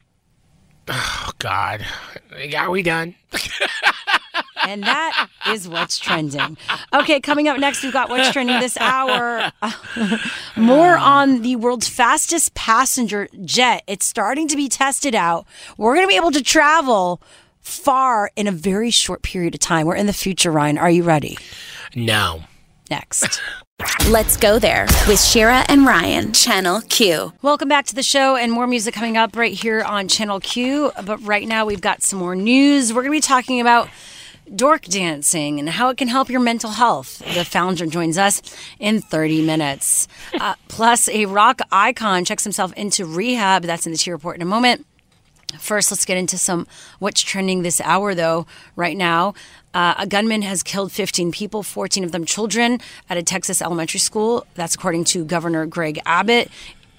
[0.89, 1.85] oh God,
[2.57, 3.15] are we done?
[4.67, 6.57] And that is what's trending.
[6.93, 9.53] Okay, coming up next, we've got what's trending this hour.
[10.57, 13.83] More on the world's fastest passenger jet.
[13.87, 15.47] It's starting to be tested out.
[15.77, 17.23] We're going to be able to travel
[17.61, 19.87] far in a very short period of time.
[19.87, 20.79] We're in the future, Ryan.
[20.79, 21.39] Are you ready?
[21.95, 22.43] No.
[22.91, 23.41] Next.
[24.09, 27.33] Let's go there with Shira and Ryan, Channel Q.
[27.43, 30.91] Welcome back to the show and more music coming up right here on Channel Q.
[31.05, 32.93] But right now we've got some more news.
[32.93, 33.89] We're going to be talking about
[34.57, 37.19] dork dancing and how it can help your mental health.
[37.35, 38.43] The founder joins us
[38.79, 40.09] in 30 minutes.
[40.39, 43.63] Uh, plus, a rock icon checks himself into rehab.
[43.63, 44.87] That's in the T report in a moment.
[45.59, 46.67] First, let's get into some
[46.99, 49.33] what's trending this hour, though, right now.
[49.73, 54.01] Uh, a gunman has killed 15 people, 14 of them children, at a Texas elementary
[54.01, 54.47] school.
[54.55, 56.51] That's according to Governor Greg Abbott.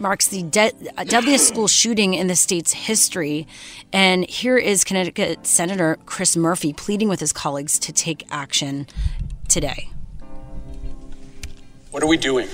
[0.02, 0.72] Marks the de-
[1.08, 3.46] deadliest school shooting in the state's history.
[3.92, 8.88] And here is Connecticut Senator Chris Murphy pleading with his colleagues to take action
[9.50, 9.90] today.
[11.92, 12.48] What are we doing?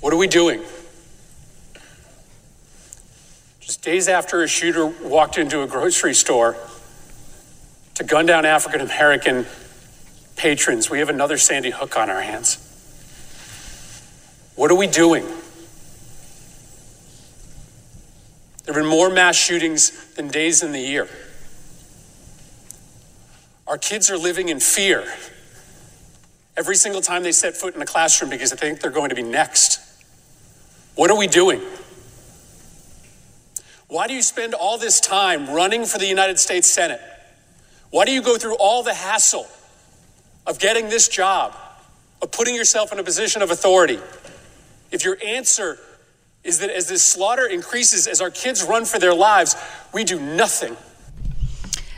[0.00, 0.62] What are we doing?
[3.60, 6.54] Just days after a shooter walked into a grocery store
[7.94, 9.46] to gun down African American
[10.36, 12.63] patrons, we have another Sandy Hook on our hands.
[14.56, 15.24] What are we doing?
[18.64, 21.08] There have been more mass shootings than days in the year.
[23.66, 25.04] Our kids are living in fear
[26.56, 29.14] every single time they set foot in a classroom because they think they're going to
[29.14, 29.80] be next.
[30.94, 31.60] What are we doing?
[33.88, 37.00] Why do you spend all this time running for the United States Senate?
[37.90, 39.46] Why do you go through all the hassle
[40.46, 41.54] of getting this job,
[42.22, 43.98] of putting yourself in a position of authority?
[44.90, 45.78] If your answer
[46.42, 49.56] is that as this slaughter increases, as our kids run for their lives,
[49.92, 50.76] we do nothing.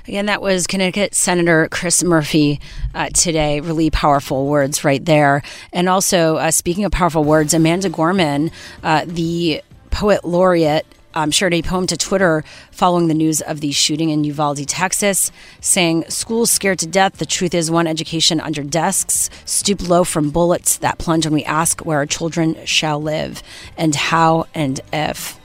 [0.09, 2.61] Again, that was Connecticut Senator Chris Murphy
[2.95, 3.59] uh, today.
[3.59, 5.43] Really powerful words right there.
[5.73, 8.53] And also, uh, speaking of powerful words, Amanda Gorman,
[8.85, 10.87] uh, the poet laureate,
[11.17, 15.33] um, shared a poem to Twitter following the news of the shooting in Uvalde, Texas,
[15.61, 17.15] saying, Schools scared to death.
[17.17, 21.45] The truth is, one education under desks, stoop low from bullets that plunge when we
[21.45, 23.43] ask where our children shall live
[23.79, 25.41] and how and if.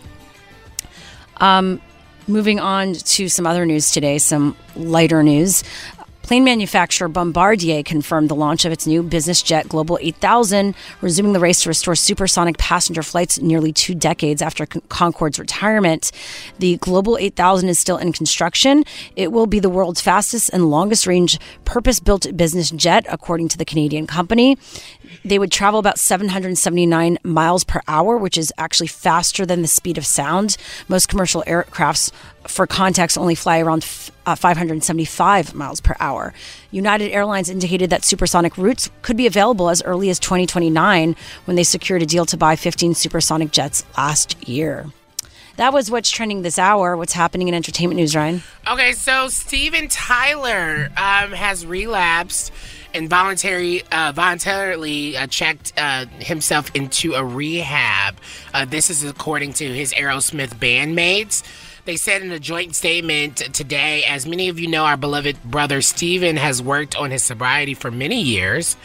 [1.37, 1.81] Um,
[2.27, 5.63] moving on to some other news today, some lighter news.
[6.31, 11.41] Plane manufacturer Bombardier confirmed the launch of its new business jet Global 8000, resuming the
[11.41, 16.09] race to restore supersonic passenger flights nearly two decades after Concorde's retirement.
[16.57, 18.85] The Global 8000 is still in construction.
[19.17, 23.57] It will be the world's fastest and longest range purpose built business jet, according to
[23.57, 24.57] the Canadian company.
[25.25, 29.97] They would travel about 779 miles per hour, which is actually faster than the speed
[29.97, 30.55] of sound.
[30.87, 32.09] Most commercial aircrafts,
[32.47, 33.85] for context, only fly around
[34.25, 36.33] uh, 575 miles per hour.
[36.71, 41.15] United Airlines indicated that supersonic routes could be available as early as 2029
[41.45, 44.87] when they secured a deal to buy 15 supersonic jets last year.
[45.57, 46.95] That was what's trending this hour.
[46.95, 48.41] What's happening in entertainment news, Ryan?
[48.67, 52.51] Okay, so Steven Tyler um, has relapsed
[52.93, 58.15] and voluntary, uh, voluntarily uh, checked uh, himself into a rehab.
[58.53, 61.43] Uh, this is according to his Aerosmith bandmates.
[61.83, 65.81] They said in a joint statement today, as many of you know, our beloved brother
[65.81, 68.77] Steven has worked on his sobriety for many years.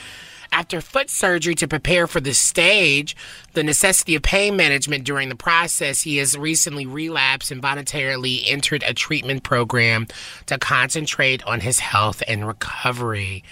[0.51, 3.15] After foot surgery to prepare for the stage,
[3.53, 8.83] the necessity of pain management during the process, he has recently relapsed and voluntarily entered
[8.87, 10.07] a treatment program
[10.47, 13.45] to concentrate on his health and recovery.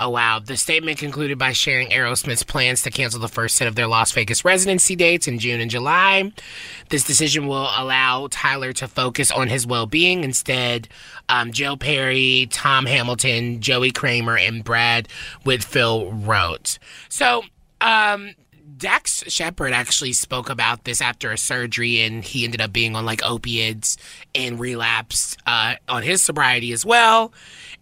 [0.00, 0.38] Oh, wow.
[0.38, 4.12] The statement concluded by sharing Aerosmith's plans to cancel the first set of their Las
[4.12, 6.32] Vegas residency dates in June and July.
[6.88, 10.22] This decision will allow Tyler to focus on his well being.
[10.22, 10.88] Instead,
[11.28, 15.08] um, Joe Perry, Tom Hamilton, Joey Kramer, and Brad
[15.42, 16.78] Whitford wrote.
[17.08, 17.42] So,
[17.80, 18.34] um,
[18.78, 23.04] Dax Shepard actually spoke about this after a surgery, and he ended up being on
[23.04, 23.96] like opiates
[24.34, 27.32] and relapsed uh, on his sobriety as well.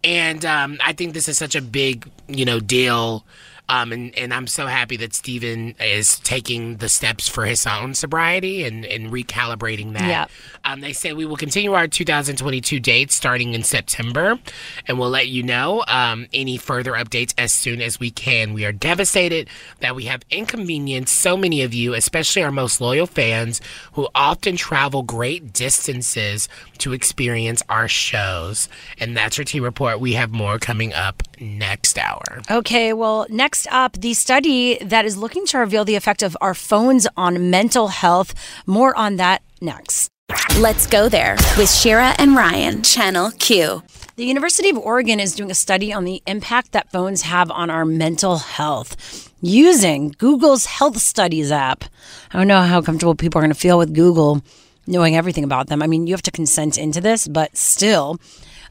[0.02, 3.24] And um, I think this is such a big, you know, deal
[3.68, 7.94] um, and, and I'm so happy that Steven is taking the steps for his own
[7.94, 10.08] sobriety and, and recalibrating that.
[10.08, 10.26] Yeah.
[10.64, 14.38] Um, they say we will continue our 2022 dates starting in September,
[14.86, 18.54] and we'll let you know um, any further updates as soon as we can.
[18.54, 19.48] We are devastated
[19.80, 23.60] that we have inconvenienced so many of you, especially our most loyal fans
[23.92, 26.48] who often travel great distances
[26.78, 28.68] to experience our shows.
[28.98, 30.00] And that's your T report.
[30.00, 32.22] We have more coming up next hour.
[32.50, 36.52] Okay, well, next up, the study that is looking to reveal the effect of our
[36.52, 38.34] phones on mental health.
[38.66, 40.10] More on that next.
[40.58, 43.82] Let's go there with Shira and Ryan, Channel Q.
[44.16, 47.70] The University of Oregon is doing a study on the impact that phones have on
[47.70, 51.84] our mental health using Google's Health Studies app.
[52.32, 54.42] I don't know how comfortable people are going to feel with Google
[54.86, 55.82] knowing everything about them.
[55.82, 58.18] I mean, you have to consent into this, but still.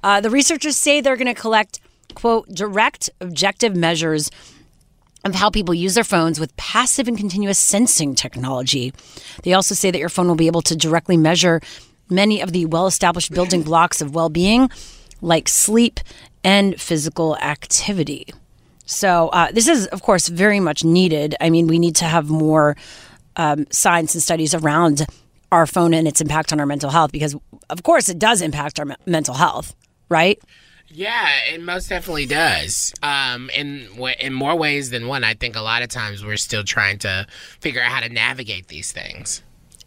[0.04, 1.80] Uh, the researchers say they're going to collect,
[2.14, 4.30] quote, direct objective measures
[5.26, 8.94] of how people use their phones with passive and continuous sensing technology.
[9.44, 11.62] They also say that your phone will be able to directly measure
[12.10, 14.70] many of the well established building blocks of well being,
[15.22, 16.00] like sleep
[16.44, 18.28] and physical activity.
[18.86, 21.36] So, uh, this is, of course, very much needed.
[21.42, 22.78] I mean, we need to have more
[23.36, 25.08] um, science and studies around
[25.52, 27.36] our phone and its impact on our mental health because,
[27.72, 29.76] of course, it does impact our me- mental health,
[30.08, 30.40] right?
[30.90, 32.94] Yeah, it most definitely does.
[33.02, 33.88] Um, in
[34.20, 37.28] in more ways than one, I think a lot of times we're still trying to
[37.60, 39.42] figure out how to navigate these things.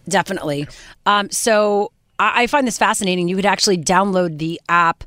[0.09, 0.67] Definitely.
[1.07, 3.29] Um, so I, I find this fascinating.
[3.29, 5.05] You could actually download the app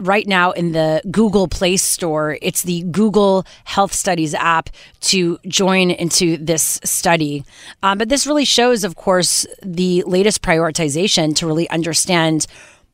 [0.00, 2.36] right now in the Google Play Store.
[2.42, 4.70] It's the Google Health Studies app
[5.02, 7.44] to join into this study.
[7.82, 12.46] Um, but this really shows, of course, the latest prioritization to really understand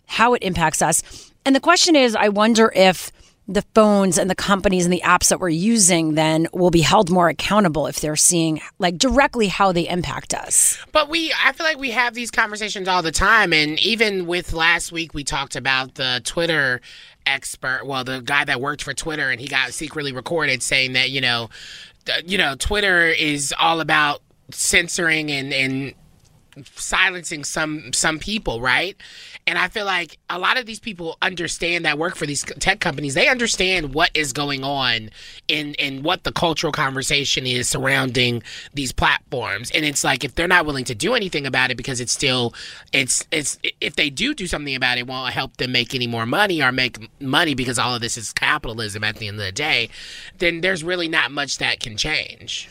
[0.07, 1.30] how it impacts us.
[1.45, 3.13] And the question is I wonder if
[3.51, 7.11] the phones and the companies and the apps that we're using then will be held
[7.11, 10.79] more accountable if they're seeing like directly how they impact us.
[10.93, 14.53] But we I feel like we have these conversations all the time and even with
[14.53, 16.81] last week we talked about the Twitter
[17.27, 21.11] expert, well the guy that worked for Twitter and he got secretly recorded saying that,
[21.11, 21.51] you know,
[22.25, 24.23] you know, Twitter is all about
[24.53, 25.95] censoring and and
[26.77, 28.97] silencing some some people, right?
[29.47, 32.81] And I feel like a lot of these people understand that work for these tech
[32.81, 33.15] companies.
[33.15, 35.11] They understand what is going on
[35.49, 38.43] in in what the cultural conversation is surrounding
[38.75, 39.71] these platforms.
[39.73, 42.55] And it's like if they're not willing to do anything about it because it's still
[42.93, 46.07] it's it's if they do do something about it, it won't help them make any
[46.07, 49.45] more money or make money because all of this is capitalism at the end of
[49.45, 49.89] the day.
[50.39, 52.69] Then there's really not much that can change.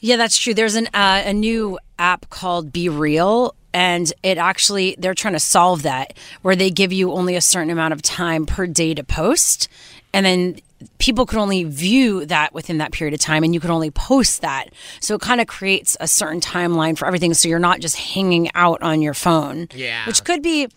[0.00, 0.52] Yeah, that's true.
[0.52, 5.40] There's an uh, a new app called Be Real and it actually they're trying to
[5.40, 9.02] solve that where they give you only a certain amount of time per day to
[9.04, 9.68] post
[10.12, 10.56] and then
[10.98, 14.42] people could only view that within that period of time and you could only post
[14.42, 14.68] that
[15.00, 18.50] so it kind of creates a certain timeline for everything so you're not just hanging
[18.54, 20.06] out on your phone Yeah.
[20.06, 20.68] which could be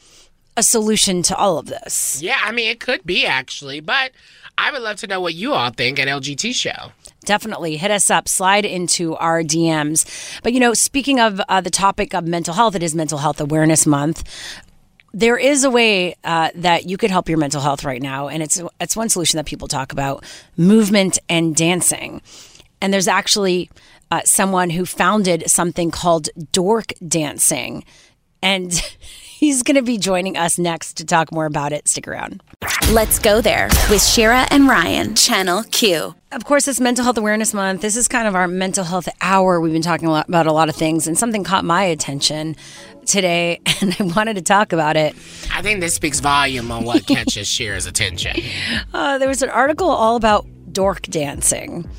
[0.56, 4.12] a solution to all of this Yeah, I mean it could be actually, but
[4.58, 6.92] I would love to know what you all think at LGT show.
[7.26, 7.78] definitely.
[7.78, 8.28] Hit us up.
[8.28, 12.76] Slide into our dms but you know speaking of uh, the topic of mental health
[12.76, 14.24] it is mental health awareness month.
[15.14, 18.42] There is a way uh, that you could help your mental health right now and
[18.44, 20.24] it's it's one solution that people talk about
[20.58, 22.22] movement and dancing.
[22.82, 23.70] And there's actually
[24.12, 27.84] uh, someone who founded something called dork dancing
[28.42, 28.74] and
[29.22, 31.88] he's going to be joining us next to talk more about it.
[31.88, 32.42] Stick around
[32.92, 36.16] Let's go there with Shira and Ryan, Channel Q.
[36.32, 37.82] Of course, it's Mental Health Awareness Month.
[37.82, 39.60] This is kind of our mental health hour.
[39.60, 42.56] We've been talking a lot about a lot of things, and something caught my attention
[43.06, 45.18] today, and I wanted to talk about it.
[45.52, 48.42] I think this speaks volume on what catches Shira's attention.
[48.94, 51.90] Uh, there was an article all about dork dancing,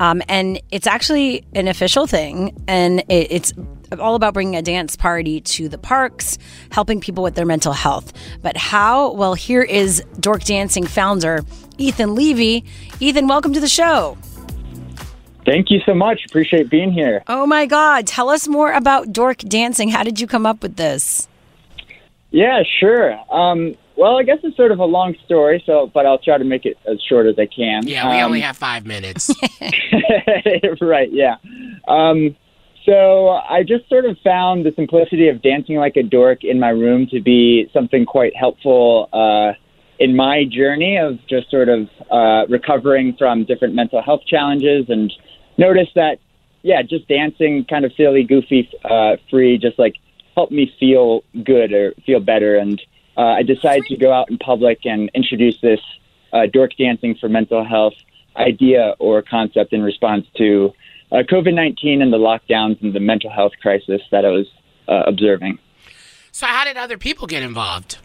[0.00, 3.52] um, and it's actually an official thing, and it, it's
[3.98, 6.38] all about bringing a dance party to the parks,
[6.70, 8.12] helping people with their mental health.
[8.42, 9.12] But how?
[9.12, 11.40] Well, here is dork dancing founder
[11.78, 12.64] Ethan Levy.
[13.00, 14.16] Ethan, welcome to the show.
[15.44, 16.20] Thank you so much.
[16.26, 17.22] Appreciate being here.
[17.26, 18.06] Oh my God.
[18.06, 19.88] Tell us more about dork dancing.
[19.88, 21.26] How did you come up with this?
[22.30, 23.18] Yeah, sure.
[23.32, 26.44] Um, well, I guess it's sort of a long story, so but I'll try to
[26.44, 27.86] make it as short as I can.
[27.88, 29.30] Yeah, we Um, only have five minutes.
[30.82, 31.36] right, yeah.
[31.88, 32.36] Um,
[32.88, 36.70] so I just sort of found the simplicity of dancing like a dork in my
[36.70, 39.52] room to be something quite helpful uh,
[39.98, 45.12] in my journey of just sort of uh, recovering from different mental health challenges and
[45.58, 46.18] noticed that,
[46.62, 49.96] yeah, just dancing kind of silly, goofy, uh, free, just like
[50.34, 52.56] helped me feel good or feel better.
[52.56, 52.80] And
[53.18, 55.80] uh, I decided to go out in public and introduce this
[56.32, 57.94] uh, dork dancing for mental health
[58.34, 60.72] idea or concept in response to
[61.12, 64.46] uh, COVID 19 and the lockdowns and the mental health crisis that I was
[64.88, 65.58] uh, observing.
[66.32, 67.98] so, how did other people get involved?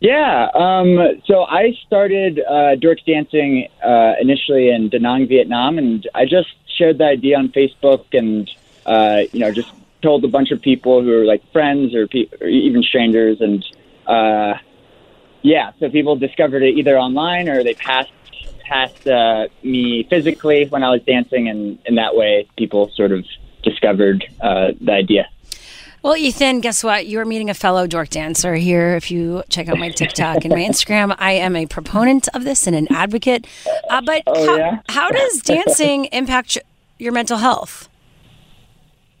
[0.00, 6.08] Yeah, um, so I started uh, dork dancing uh, initially in Da Nang, Vietnam, and
[6.14, 8.48] I just shared the idea on Facebook and,
[8.86, 12.28] uh, you know, just told a bunch of people who were like friends or, pe-
[12.40, 13.40] or even strangers.
[13.40, 13.64] And
[14.06, 14.54] uh,
[15.42, 18.12] yeah, so people discovered it either online or they passed
[18.68, 23.24] past uh, me physically when I was dancing, and in that way, people sort of
[23.62, 25.28] discovered uh, the idea.
[26.02, 27.08] Well, Ethan, guess what?
[27.08, 28.94] You're meeting a fellow dork dancer here.
[28.94, 32.68] If you check out my TikTok and my Instagram, I am a proponent of this
[32.68, 33.46] and an advocate.
[33.90, 34.78] Uh, but Oh, how, yeah?
[34.88, 36.56] how does dancing impact
[36.98, 37.88] your mental health?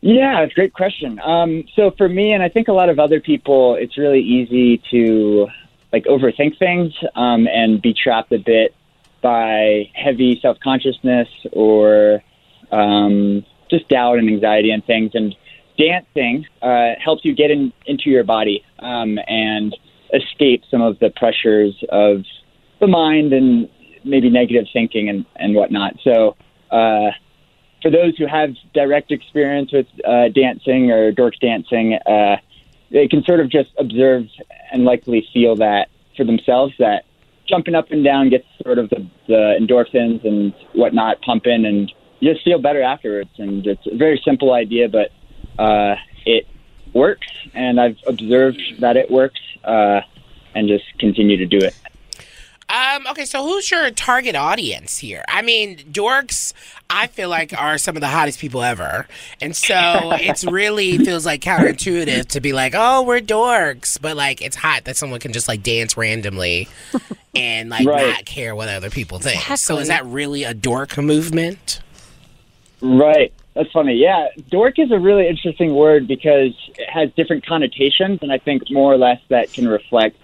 [0.00, 1.18] Yeah, it's a great question.
[1.18, 4.80] Um, so for me, and I think a lot of other people, it's really easy
[4.92, 5.48] to
[5.92, 8.74] like overthink things um, and be trapped a bit
[9.22, 12.22] by heavy self consciousness or
[12.70, 15.12] um, just doubt and anxiety and things.
[15.14, 15.34] And
[15.78, 19.76] dancing uh, helps you get in, into your body um, and
[20.12, 22.24] escape some of the pressures of
[22.80, 23.68] the mind and
[24.04, 25.96] maybe negative thinking and, and whatnot.
[26.02, 26.36] So.
[26.70, 27.10] Uh,
[27.80, 32.36] for those who have direct experience with uh, dancing or dork dancing, uh,
[32.90, 34.26] they can sort of just observe
[34.72, 37.04] and likely feel that for themselves that
[37.48, 42.32] jumping up and down gets sort of the, the endorphins and whatnot pumping, and you
[42.32, 43.30] just feel better afterwards.
[43.38, 45.10] And it's a very simple idea, but
[45.62, 45.96] uh,
[46.26, 46.46] it
[46.94, 50.00] works, and I've observed that it works, uh,
[50.54, 51.74] and just continue to do it.
[52.70, 55.24] Um, okay, so who's your target audience here?
[55.26, 56.52] I mean, dorks,
[56.90, 59.06] I feel like are some of the hottest people ever.
[59.40, 59.74] And so
[60.20, 63.98] it's really feels like counterintuitive to be like, oh, we're dorks.
[63.98, 66.68] But like, it's hot that someone can just like dance randomly
[67.34, 68.08] and like Right.
[68.08, 69.40] not care what other people think.
[69.58, 71.80] So is that really a dork movement?
[72.80, 73.32] Right.
[73.54, 73.94] That's funny.
[73.94, 74.28] Yeah.
[74.50, 78.92] Dork is a really interesting word because it has different connotations, and I think more
[78.92, 80.20] or less that can reflect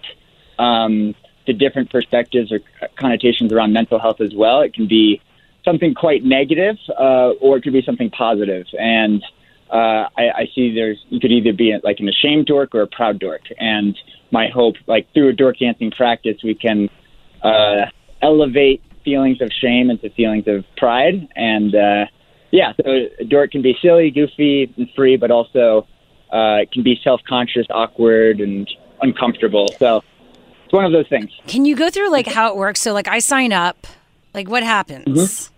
[0.57, 2.61] um, the different perspectives or
[2.95, 4.61] connotations around mental health as well.
[4.61, 5.21] It can be
[5.65, 8.09] something quite negative, uh, or it could be something.
[8.79, 9.23] And
[9.71, 12.87] uh, I, I see there's you could either be like an ashamed dork or a
[12.87, 13.97] proud dork, and
[14.31, 16.89] my hope, like through a dork dancing practice, we can
[17.43, 17.85] uh,
[18.21, 22.05] elevate feelings of shame into feelings of pride, and uh,
[22.51, 25.87] yeah, so a dork can be silly, goofy, and free, but also
[26.31, 28.69] uh, it can be self-conscious, awkward, and
[29.01, 29.67] uncomfortable.
[29.79, 30.03] So
[30.63, 31.31] it's one of those things.
[31.47, 32.81] Can you go through like how it works?
[32.81, 33.87] So like I sign up,
[34.33, 35.51] like what happens?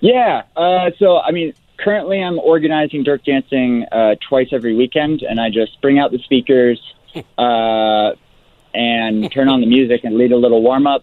[0.00, 0.42] Yeah.
[0.56, 5.50] Uh, so, I mean, currently I'm organizing Dork Dancing uh, twice every weekend, and I
[5.50, 6.80] just bring out the speakers
[7.38, 8.12] uh,
[8.74, 11.02] and turn on the music and lead a little warm up.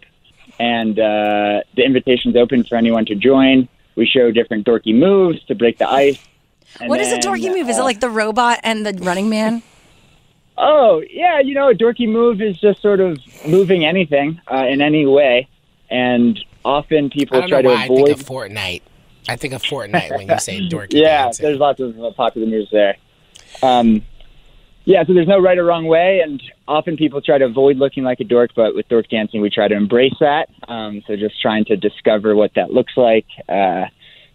[0.59, 3.69] And uh, the invitation's open for anyone to join.
[3.95, 6.19] We show different dorky moves to break the ice.
[6.79, 7.69] And What is a then, dorky move?
[7.69, 9.63] Is it uh, like the robot and the running man?
[10.57, 13.17] Oh, yeah, you know, a dorky move is just sort of
[13.47, 15.47] moving anything uh, in any way.
[15.89, 18.05] And often people try to why I avoid.
[18.07, 18.81] think of Fortnite.
[19.29, 21.01] I think of Fortnite when you say dorky dancing.
[21.01, 21.45] yeah, dancing.
[21.45, 22.97] there's lots of uh, popular moves there.
[23.61, 24.03] Um,
[24.85, 28.03] yeah, so there's no right or wrong way, and often people try to avoid looking
[28.03, 30.49] like a dork, but with dork dancing, we try to embrace that.
[30.67, 33.27] Um, so just trying to discover what that looks like.
[33.47, 33.85] Uh,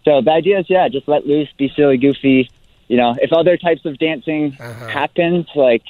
[0.05, 2.49] so the idea is, yeah, just let loose, be silly, goofy.
[2.87, 5.83] You know, if other types of dancing happens, like,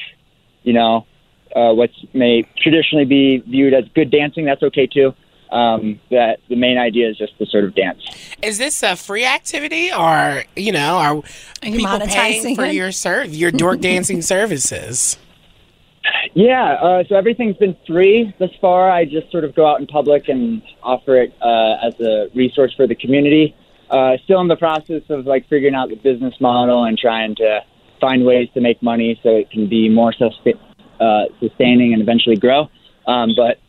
[0.64, 1.06] you know,
[1.56, 5.14] uh, what may traditionally be viewed as good dancing, that's okay too.
[5.56, 8.04] Um, that the main idea is just to sort of dance.
[8.42, 11.16] Is this a free activity, or you know, are,
[11.64, 12.74] you people paying monetizing for it?
[12.74, 15.18] your serv your dork dancing services?
[16.34, 18.92] Yeah, uh, so everything's been free thus far.
[18.92, 22.74] I just sort of go out in public and offer it uh, as a resource
[22.76, 23.56] for the community.
[23.90, 27.62] Uh, still in the process of like figuring out the business model and trying to
[28.02, 30.60] find ways to make money so it can be more sustain-
[31.00, 32.70] uh, sustaining and eventually grow.
[33.08, 33.60] Um, but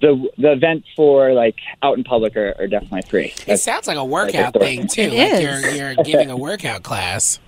[0.00, 3.34] the the events for like out in public are, are definitely free.
[3.46, 4.64] It sounds like a workout dork.
[4.64, 5.02] thing too.
[5.02, 5.40] It like is.
[5.40, 7.40] you're you're giving a workout class.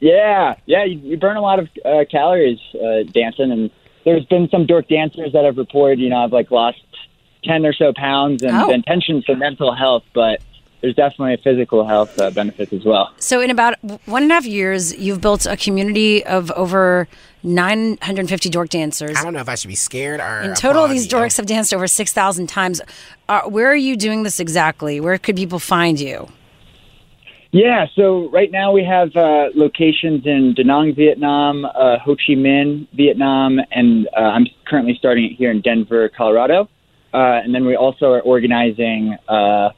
[0.00, 3.70] Yeah, yeah, you, you burn a lot of uh, calories uh, dancing, and
[4.04, 6.78] there's been some dork dancers that have reported, you know, I've like lost
[7.42, 8.66] ten or so pounds, and Oh.
[8.66, 10.40] the intention's for mental health, but
[10.84, 13.10] there's definitely a physical health uh, benefits as well.
[13.18, 17.08] So in about one and a half years, you've built a community of over
[17.42, 19.16] 950 dork dancers.
[19.16, 21.18] I don't know if I should be scared or In total, applaud these you.
[21.18, 22.82] dorks have danced over 6,000 times.
[23.30, 25.00] Uh, where are you doing this exactly?
[25.00, 26.28] Where could people find you?
[27.50, 32.34] Yeah, so right now we have uh, locations in Da Nang, Vietnam, uh, Ho Chi
[32.34, 36.68] Minh, Vietnam, and uh, I'm currently starting it here in Denver, Colorado.
[37.14, 39.70] Uh, and then we also are organizing uh,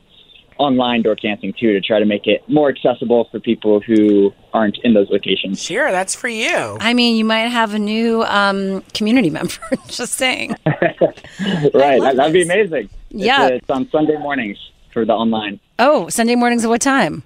[0.58, 4.78] online dork dancing too to try to make it more accessible for people who aren't
[4.84, 5.62] in those locations.
[5.62, 6.78] Sure, that's for you.
[6.80, 9.54] I mean, you might have a new um, community member.
[9.88, 10.56] Just saying.
[10.66, 12.88] right, that, that'd be amazing.
[13.10, 13.46] Yeah.
[13.46, 14.58] It's, uh, it's on Sunday mornings
[14.92, 15.60] for the online.
[15.78, 17.22] Oh, Sunday mornings at what time?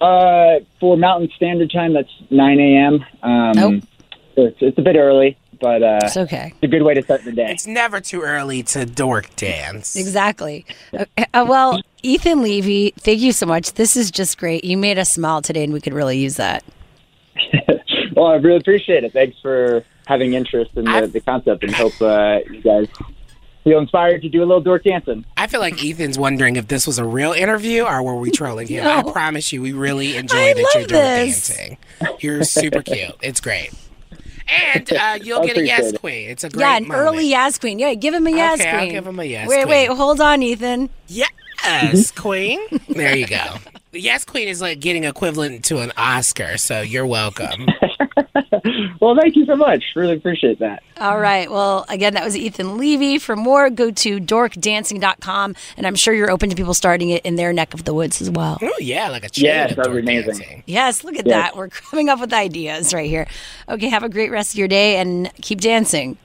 [0.00, 3.04] Uh, for Mountain Standard Time, that's 9 a.m.
[3.22, 3.84] Um, Nope.
[4.34, 6.52] so it's, it's a bit early, but uh, It's okay.
[6.54, 7.46] It's a good way to start the day.
[7.50, 9.96] It's never too early to dork dance.
[9.96, 10.66] Exactly.
[10.92, 13.72] Uh, well, Ethan Levy, thank you so much.
[13.72, 14.62] This is just great.
[14.62, 16.62] You made us smile today, and we could really use that.
[18.14, 19.12] Well, I really appreciate it.
[19.12, 22.86] Thanks for having interest in the, the concept, and hope uh, you guys
[23.64, 25.24] feel inspired to do a little dork dancing.
[25.36, 28.68] I feel like Ethan's wondering if this was a real interview or were we trolling
[28.68, 28.86] him.
[28.86, 31.48] I promise you, we really enjoy that you're dork this.
[31.48, 31.78] dancing.
[32.20, 33.16] You're super cute.
[33.20, 33.72] It's great.
[34.48, 36.00] And uh, you'll get a yes it.
[36.00, 36.30] queen.
[36.30, 37.00] It's a great yeah, an moment.
[37.06, 37.78] early yes Queen.
[37.78, 39.68] Yeah, give him a Yas Okay, I'll give him a yes Wait, queen.
[39.68, 40.90] wait, hold on, Ethan.
[41.08, 42.60] Yes, queen.
[42.88, 43.42] There you go.
[43.96, 47.66] Yes queen is like getting equivalent to an Oscar, so you're welcome.
[49.00, 49.84] Well, thank you so much.
[49.94, 50.82] Really appreciate that.
[50.98, 51.50] All right.
[51.50, 53.18] Well, again, that was Ethan Levy.
[53.18, 57.36] For more, go to dorkdancing.com, and I'm sure you're open to people starting it in
[57.36, 58.58] their neck of the woods as well.
[58.62, 60.38] Oh yeah, like a chain Yes, of that would dork be amazing.
[60.38, 60.62] dancing.
[60.66, 61.34] Yes, look at Yes.
[61.50, 61.56] that.
[61.56, 63.26] We're coming up with ideas right here.
[63.68, 66.16] Okay, have a great rest of your day and keep dancing.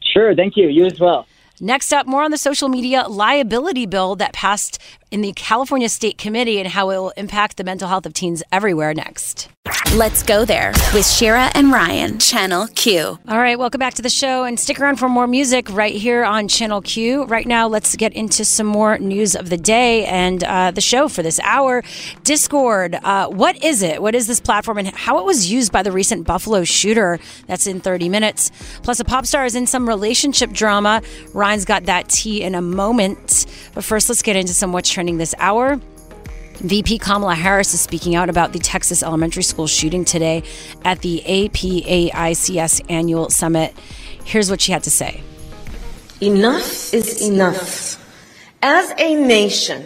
[0.00, 0.68] Sure, thank you.
[0.68, 1.26] You as well.
[1.60, 4.78] Next up, more on the social media liability bill that passed
[5.14, 8.42] in the California State Committee and how it will impact the mental health of teens
[8.50, 9.48] everywhere next.
[9.94, 13.18] Let's go there with Shira and Ryan, Channel Q.
[13.28, 16.24] All right, welcome back to the show and stick around for more music right here
[16.24, 17.24] on Channel Q.
[17.24, 21.08] Right now, let's get into some more news of the day and uh, the show
[21.08, 21.82] for this hour.
[22.24, 24.02] Discord, uh, what is it?
[24.02, 27.20] What is this platform and how it was used by the recent Buffalo shooter?
[27.46, 28.50] That's in 30 minutes.
[28.82, 31.02] Plus, a pop star is in some relationship drama.
[31.32, 33.46] Ryan's got that tea in a moment.
[33.74, 35.80] But first, let's get into some what's trending this hour.
[36.56, 40.42] VP Kamala Harris is speaking out about the Texas elementary school shooting today
[40.84, 43.74] at the APAICS annual summit.
[44.24, 45.22] Here's what she had to say.
[46.20, 48.00] Enough is enough.
[48.62, 49.84] As a nation,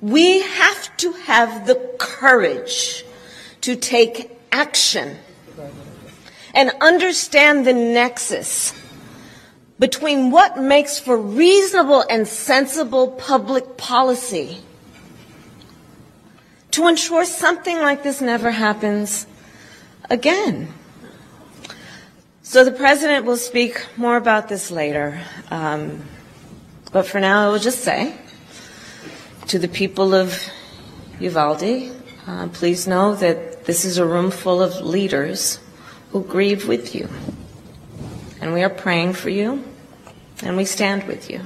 [0.00, 3.04] We have to have the courage
[3.62, 5.16] to take action
[6.54, 8.72] and understand the nexus
[9.78, 14.58] between what makes for reasonable and sensible public policy
[16.72, 19.26] to ensure something like this never happens
[20.10, 20.68] again.
[22.42, 25.20] So the president will speak more about this later.
[25.50, 26.04] Um,
[26.92, 28.16] but for now, I will just say
[29.48, 30.42] to the people of
[31.20, 31.92] Uvalde,
[32.26, 35.58] uh, please know that this is a room full of leaders
[36.12, 37.08] who grieve with you.
[38.40, 39.64] And we are praying for you,
[40.42, 41.40] and we stand with you.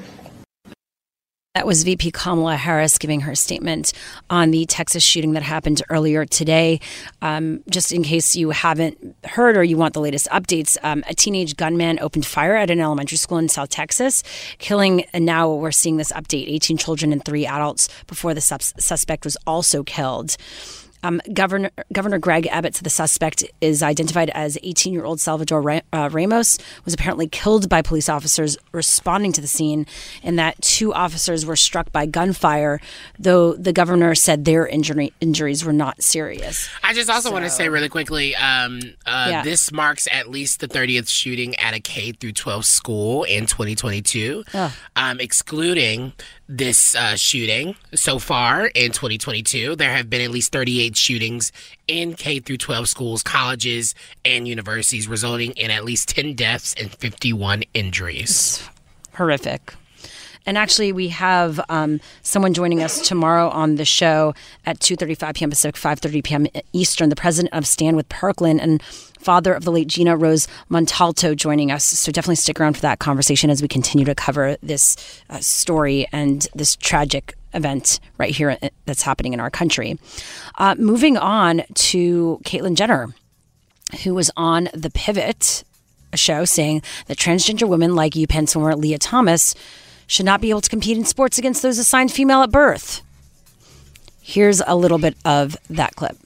[1.55, 3.93] That was VP Kamala Harris giving her statement
[4.31, 6.81] on the Texas shooting that happened earlier today.
[7.21, 11.15] Um, just in case you haven't heard or you want the latest updates, um, a
[11.15, 14.23] teenage gunman opened fire at an elementary school in South Texas,
[14.57, 18.73] killing, and now we're seeing this update 18 children and three adults before the sus-
[18.79, 20.39] suspect was also killed.
[21.03, 26.59] Um, Governor Governor Greg Abbott, the suspect, is identified as 18-year-old Salvador Ra- uh, Ramos,
[26.85, 29.87] was apparently killed by police officers responding to the scene,
[30.23, 32.81] and that two officers were struck by gunfire.
[33.19, 36.69] Though the governor said their injury injuries were not serious.
[36.85, 39.43] I just also want to say really quickly, um, uh, Yeah.
[39.43, 44.45] this marks at least the 30th shooting at a K through 12 school in 2022,
[44.97, 46.13] um, excluding
[46.57, 49.75] this uh, shooting so far in 2022.
[49.77, 51.51] There have been at least 38 shootings
[51.89, 53.95] in K through 12 schools, colleges,
[54.25, 58.63] and universities, resulting in at least 10 deaths and 51 injuries.
[59.15, 59.75] horrific.
[60.45, 64.35] And actually, we have um, someone joining us tomorrow on the show
[64.67, 65.51] at 2.35 p.m.
[65.51, 66.47] Pacific, 5.30 p.m.
[66.73, 68.83] Eastern, the president of Stand With Parkland and
[69.23, 71.85] father of the late Gina Rose Montalto joining us.
[71.85, 74.97] So definitely stick around for that conversation as we continue to cover this
[75.31, 79.99] uh, story and this tragic event right here uh, that's happening in our country.
[80.59, 83.15] Uh, moving on to Caitlyn Jenner
[84.05, 85.65] who was on The Pivot,
[86.13, 89.55] a show saying that transgender women like UPenn swimmer Lia Thomas
[90.07, 93.03] should not be able to compete in sports against those assigned female at birth.
[94.21, 96.17] Here's a little bit of that clip.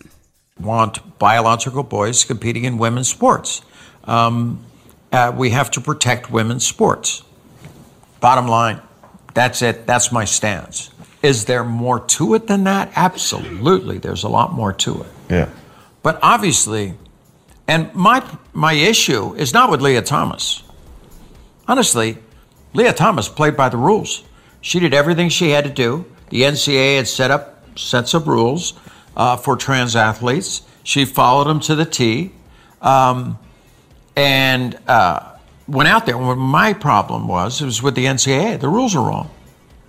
[0.59, 3.63] Want biological boys competing in women's sports.
[4.05, 4.65] Um,
[5.13, 7.23] uh, we have to protect women's sports.
[8.21, 8.81] Bottom line,
[9.35, 9.87] that's it.
[9.87, 10.91] That's my stance.
[11.23, 12.91] Is there more to it than that?
[12.97, 13.99] Absolutely.
[13.99, 15.09] There's a lot more to it.
[15.29, 15.51] Yeah.
[16.03, 16.95] But obviously,
[17.69, 20.63] and my my issue is not with Lia Thomas.
[21.69, 22.19] Honestly,
[22.73, 24.23] Lia Thomas played by the rules.
[24.61, 26.05] She did everything she had to do.
[26.31, 28.75] The NCAA had set up sets of rules
[29.17, 30.63] uh, for trans athletes.
[30.83, 32.33] She followed them to the T,
[32.81, 33.39] um,
[34.15, 35.37] and uh,
[35.67, 36.17] went out there.
[36.19, 38.61] My problem was, it was with the NCAA.
[38.61, 39.31] The rules are wrong.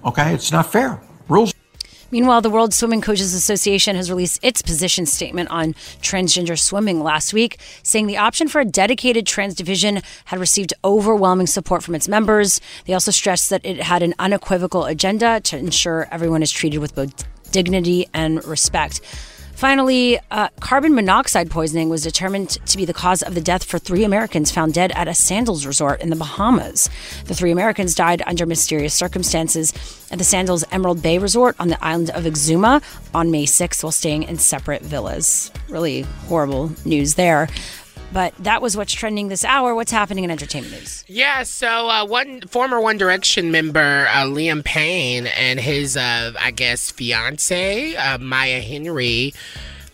[0.06, 1.02] Okay, it's not fair.
[1.28, 1.54] Rules.
[2.10, 7.34] Meanwhile, the World Swimming Coaches Association has released its position statement on transgender swimming last
[7.34, 12.08] week, saying the option for a dedicated trans division had received overwhelming support from its
[12.08, 12.62] members.
[12.86, 16.96] They also stressed that it had an unequivocal agenda to ensure everyone is treated with
[16.96, 19.02] both dignity and respect.
[19.58, 23.80] Finally, uh, carbon monoxide poisoning was determined to be the cause of the death for
[23.80, 26.92] three Americans found dead at a Sandals resort in the Bahamas.
[27.26, 29.74] The three Americans died under mysterious circumstances
[30.12, 32.84] at the Sandals Emerald Bay Resort on the island of Exuma
[33.16, 35.50] on May 6th while staying in separate villas.
[35.70, 37.48] Really horrible news there.
[38.14, 39.76] But that was what's trending this hour.
[39.76, 41.04] What's happening in entertainment news?
[41.08, 46.52] Yeah, so uh, one former One Direction member uh, Liam Payne and his, uh, I
[46.52, 49.34] guess, fiance uh, Maya Henry,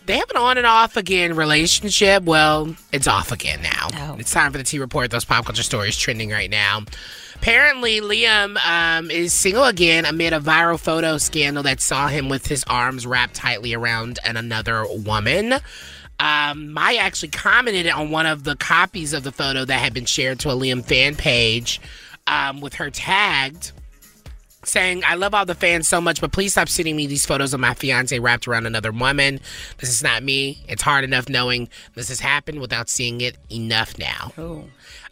[0.06, 2.24] they have an on and off again relationship.
[2.24, 4.14] Well, it's off again now.
[4.18, 5.10] It's time for the T Report.
[5.10, 6.82] Those pop culture stories trending right now.
[7.34, 12.46] Apparently, Liam um, is single again amid a viral photo scandal that saw him with
[12.46, 15.54] his arms wrapped tightly around an another woman.
[16.20, 20.04] Um, Maya actually commented on one of the copies of the photo that had been
[20.04, 21.80] shared to a Liam fan page
[22.26, 23.72] um, with her tagged,
[24.64, 27.52] saying, I love all the fans so much, but please stop sending me these photos
[27.52, 29.40] of my fiance wrapped around another woman.
[29.78, 30.64] This is not me.
[30.68, 34.32] It's hard enough knowing this has happened without seeing it enough now.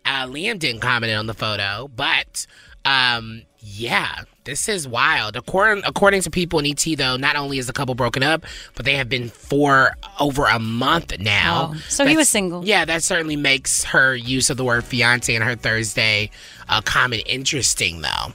[0.06, 2.46] Uh, Liam didn't comment on the photo, but
[2.84, 5.36] um, yeah, this is wild.
[5.36, 8.84] According according to people in ET, though, not only is the couple broken up, but
[8.84, 11.72] they have been for over a month now.
[11.74, 12.64] Oh, so he was single.
[12.64, 16.30] Yeah, that certainly makes her use of the word fiance in her Thursday
[16.68, 18.32] uh, comment interesting, though,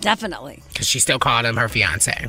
[0.00, 0.62] Definitely.
[0.72, 2.28] because she still called him her fiance.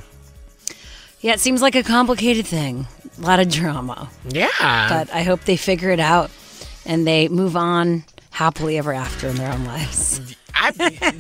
[1.20, 2.88] Yeah, it seems like a complicated thing.
[3.18, 4.10] A lot of drama.
[4.30, 4.48] Yeah.
[4.90, 6.30] But I hope they figure it out
[6.86, 10.22] and they move on happily ever after in their own lives.
[10.60, 10.72] I,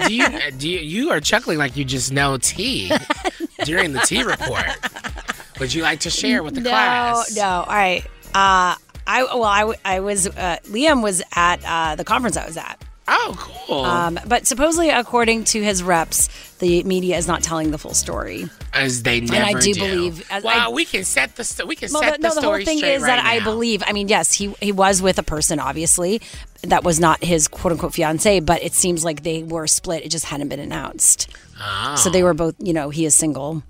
[0.08, 2.92] do you do you, you are chuckling like you just know tea
[3.64, 4.66] during the tea report.
[5.60, 7.36] would you like to share with the no, class?
[7.36, 7.50] No, no.
[7.62, 8.06] All right.
[8.34, 8.76] Uh,
[9.08, 12.84] I well, I, I was uh, Liam was at uh, the conference I was at.
[13.10, 13.86] Oh, cool.
[13.86, 16.28] Um, but supposedly, according to his reps,
[16.58, 18.50] the media is not telling the full story.
[18.74, 19.80] As they never and I do, do.
[19.80, 20.28] believe.
[20.30, 22.42] As Well, I, we can set the st- we can well, set the, no, the
[22.42, 23.82] the whole thing is right that I believe.
[23.86, 26.22] I mean, yes, he he was with a person, obviously,
[26.64, 30.04] that was not his quote unquote fiance, but it seems like they were split.
[30.04, 31.30] It just hadn't been announced.
[31.62, 31.96] Oh.
[31.96, 32.56] So they were both.
[32.60, 33.64] You know, he is single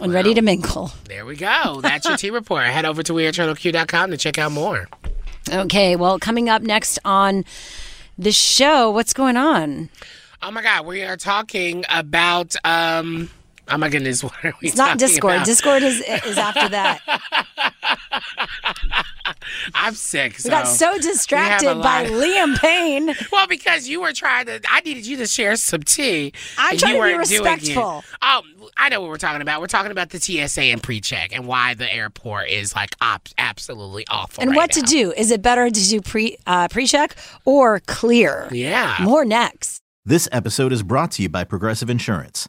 [0.00, 0.92] and ready to mingle.
[1.04, 1.80] There we go.
[1.82, 2.64] That's your T report.
[2.64, 4.88] Head over to WeAreChannelQ.com to check out more.
[5.52, 7.44] Okay, well, coming up next on
[8.20, 9.88] the show, what's going on?
[10.42, 12.54] Oh my God, we are talking about.
[12.64, 13.30] um
[13.70, 14.68] Oh my goodness, what are we?
[14.68, 15.34] It's not Discord.
[15.36, 15.46] about?
[15.46, 17.00] Discord is is after that.
[19.74, 20.36] I'm sick.
[20.44, 23.14] We got so distracted by Liam Payne.
[23.32, 26.32] Well, because you were trying to, I needed you to share some tea.
[26.58, 27.50] I'm trying you to be weren't doing it.
[27.50, 28.04] respectful.
[28.22, 28.42] Oh,
[28.76, 29.60] I know what we're talking about.
[29.60, 34.04] We're talking about the TSA and pre-check and why the airport is like op- absolutely
[34.10, 34.42] awful.
[34.42, 34.82] And right what now.
[34.82, 35.12] to do?
[35.16, 37.14] Is it better to do pre uh, pre check
[37.44, 38.48] or clear?
[38.50, 38.96] Yeah.
[39.02, 39.80] More next.
[40.04, 42.48] This episode is brought to you by Progressive Insurance.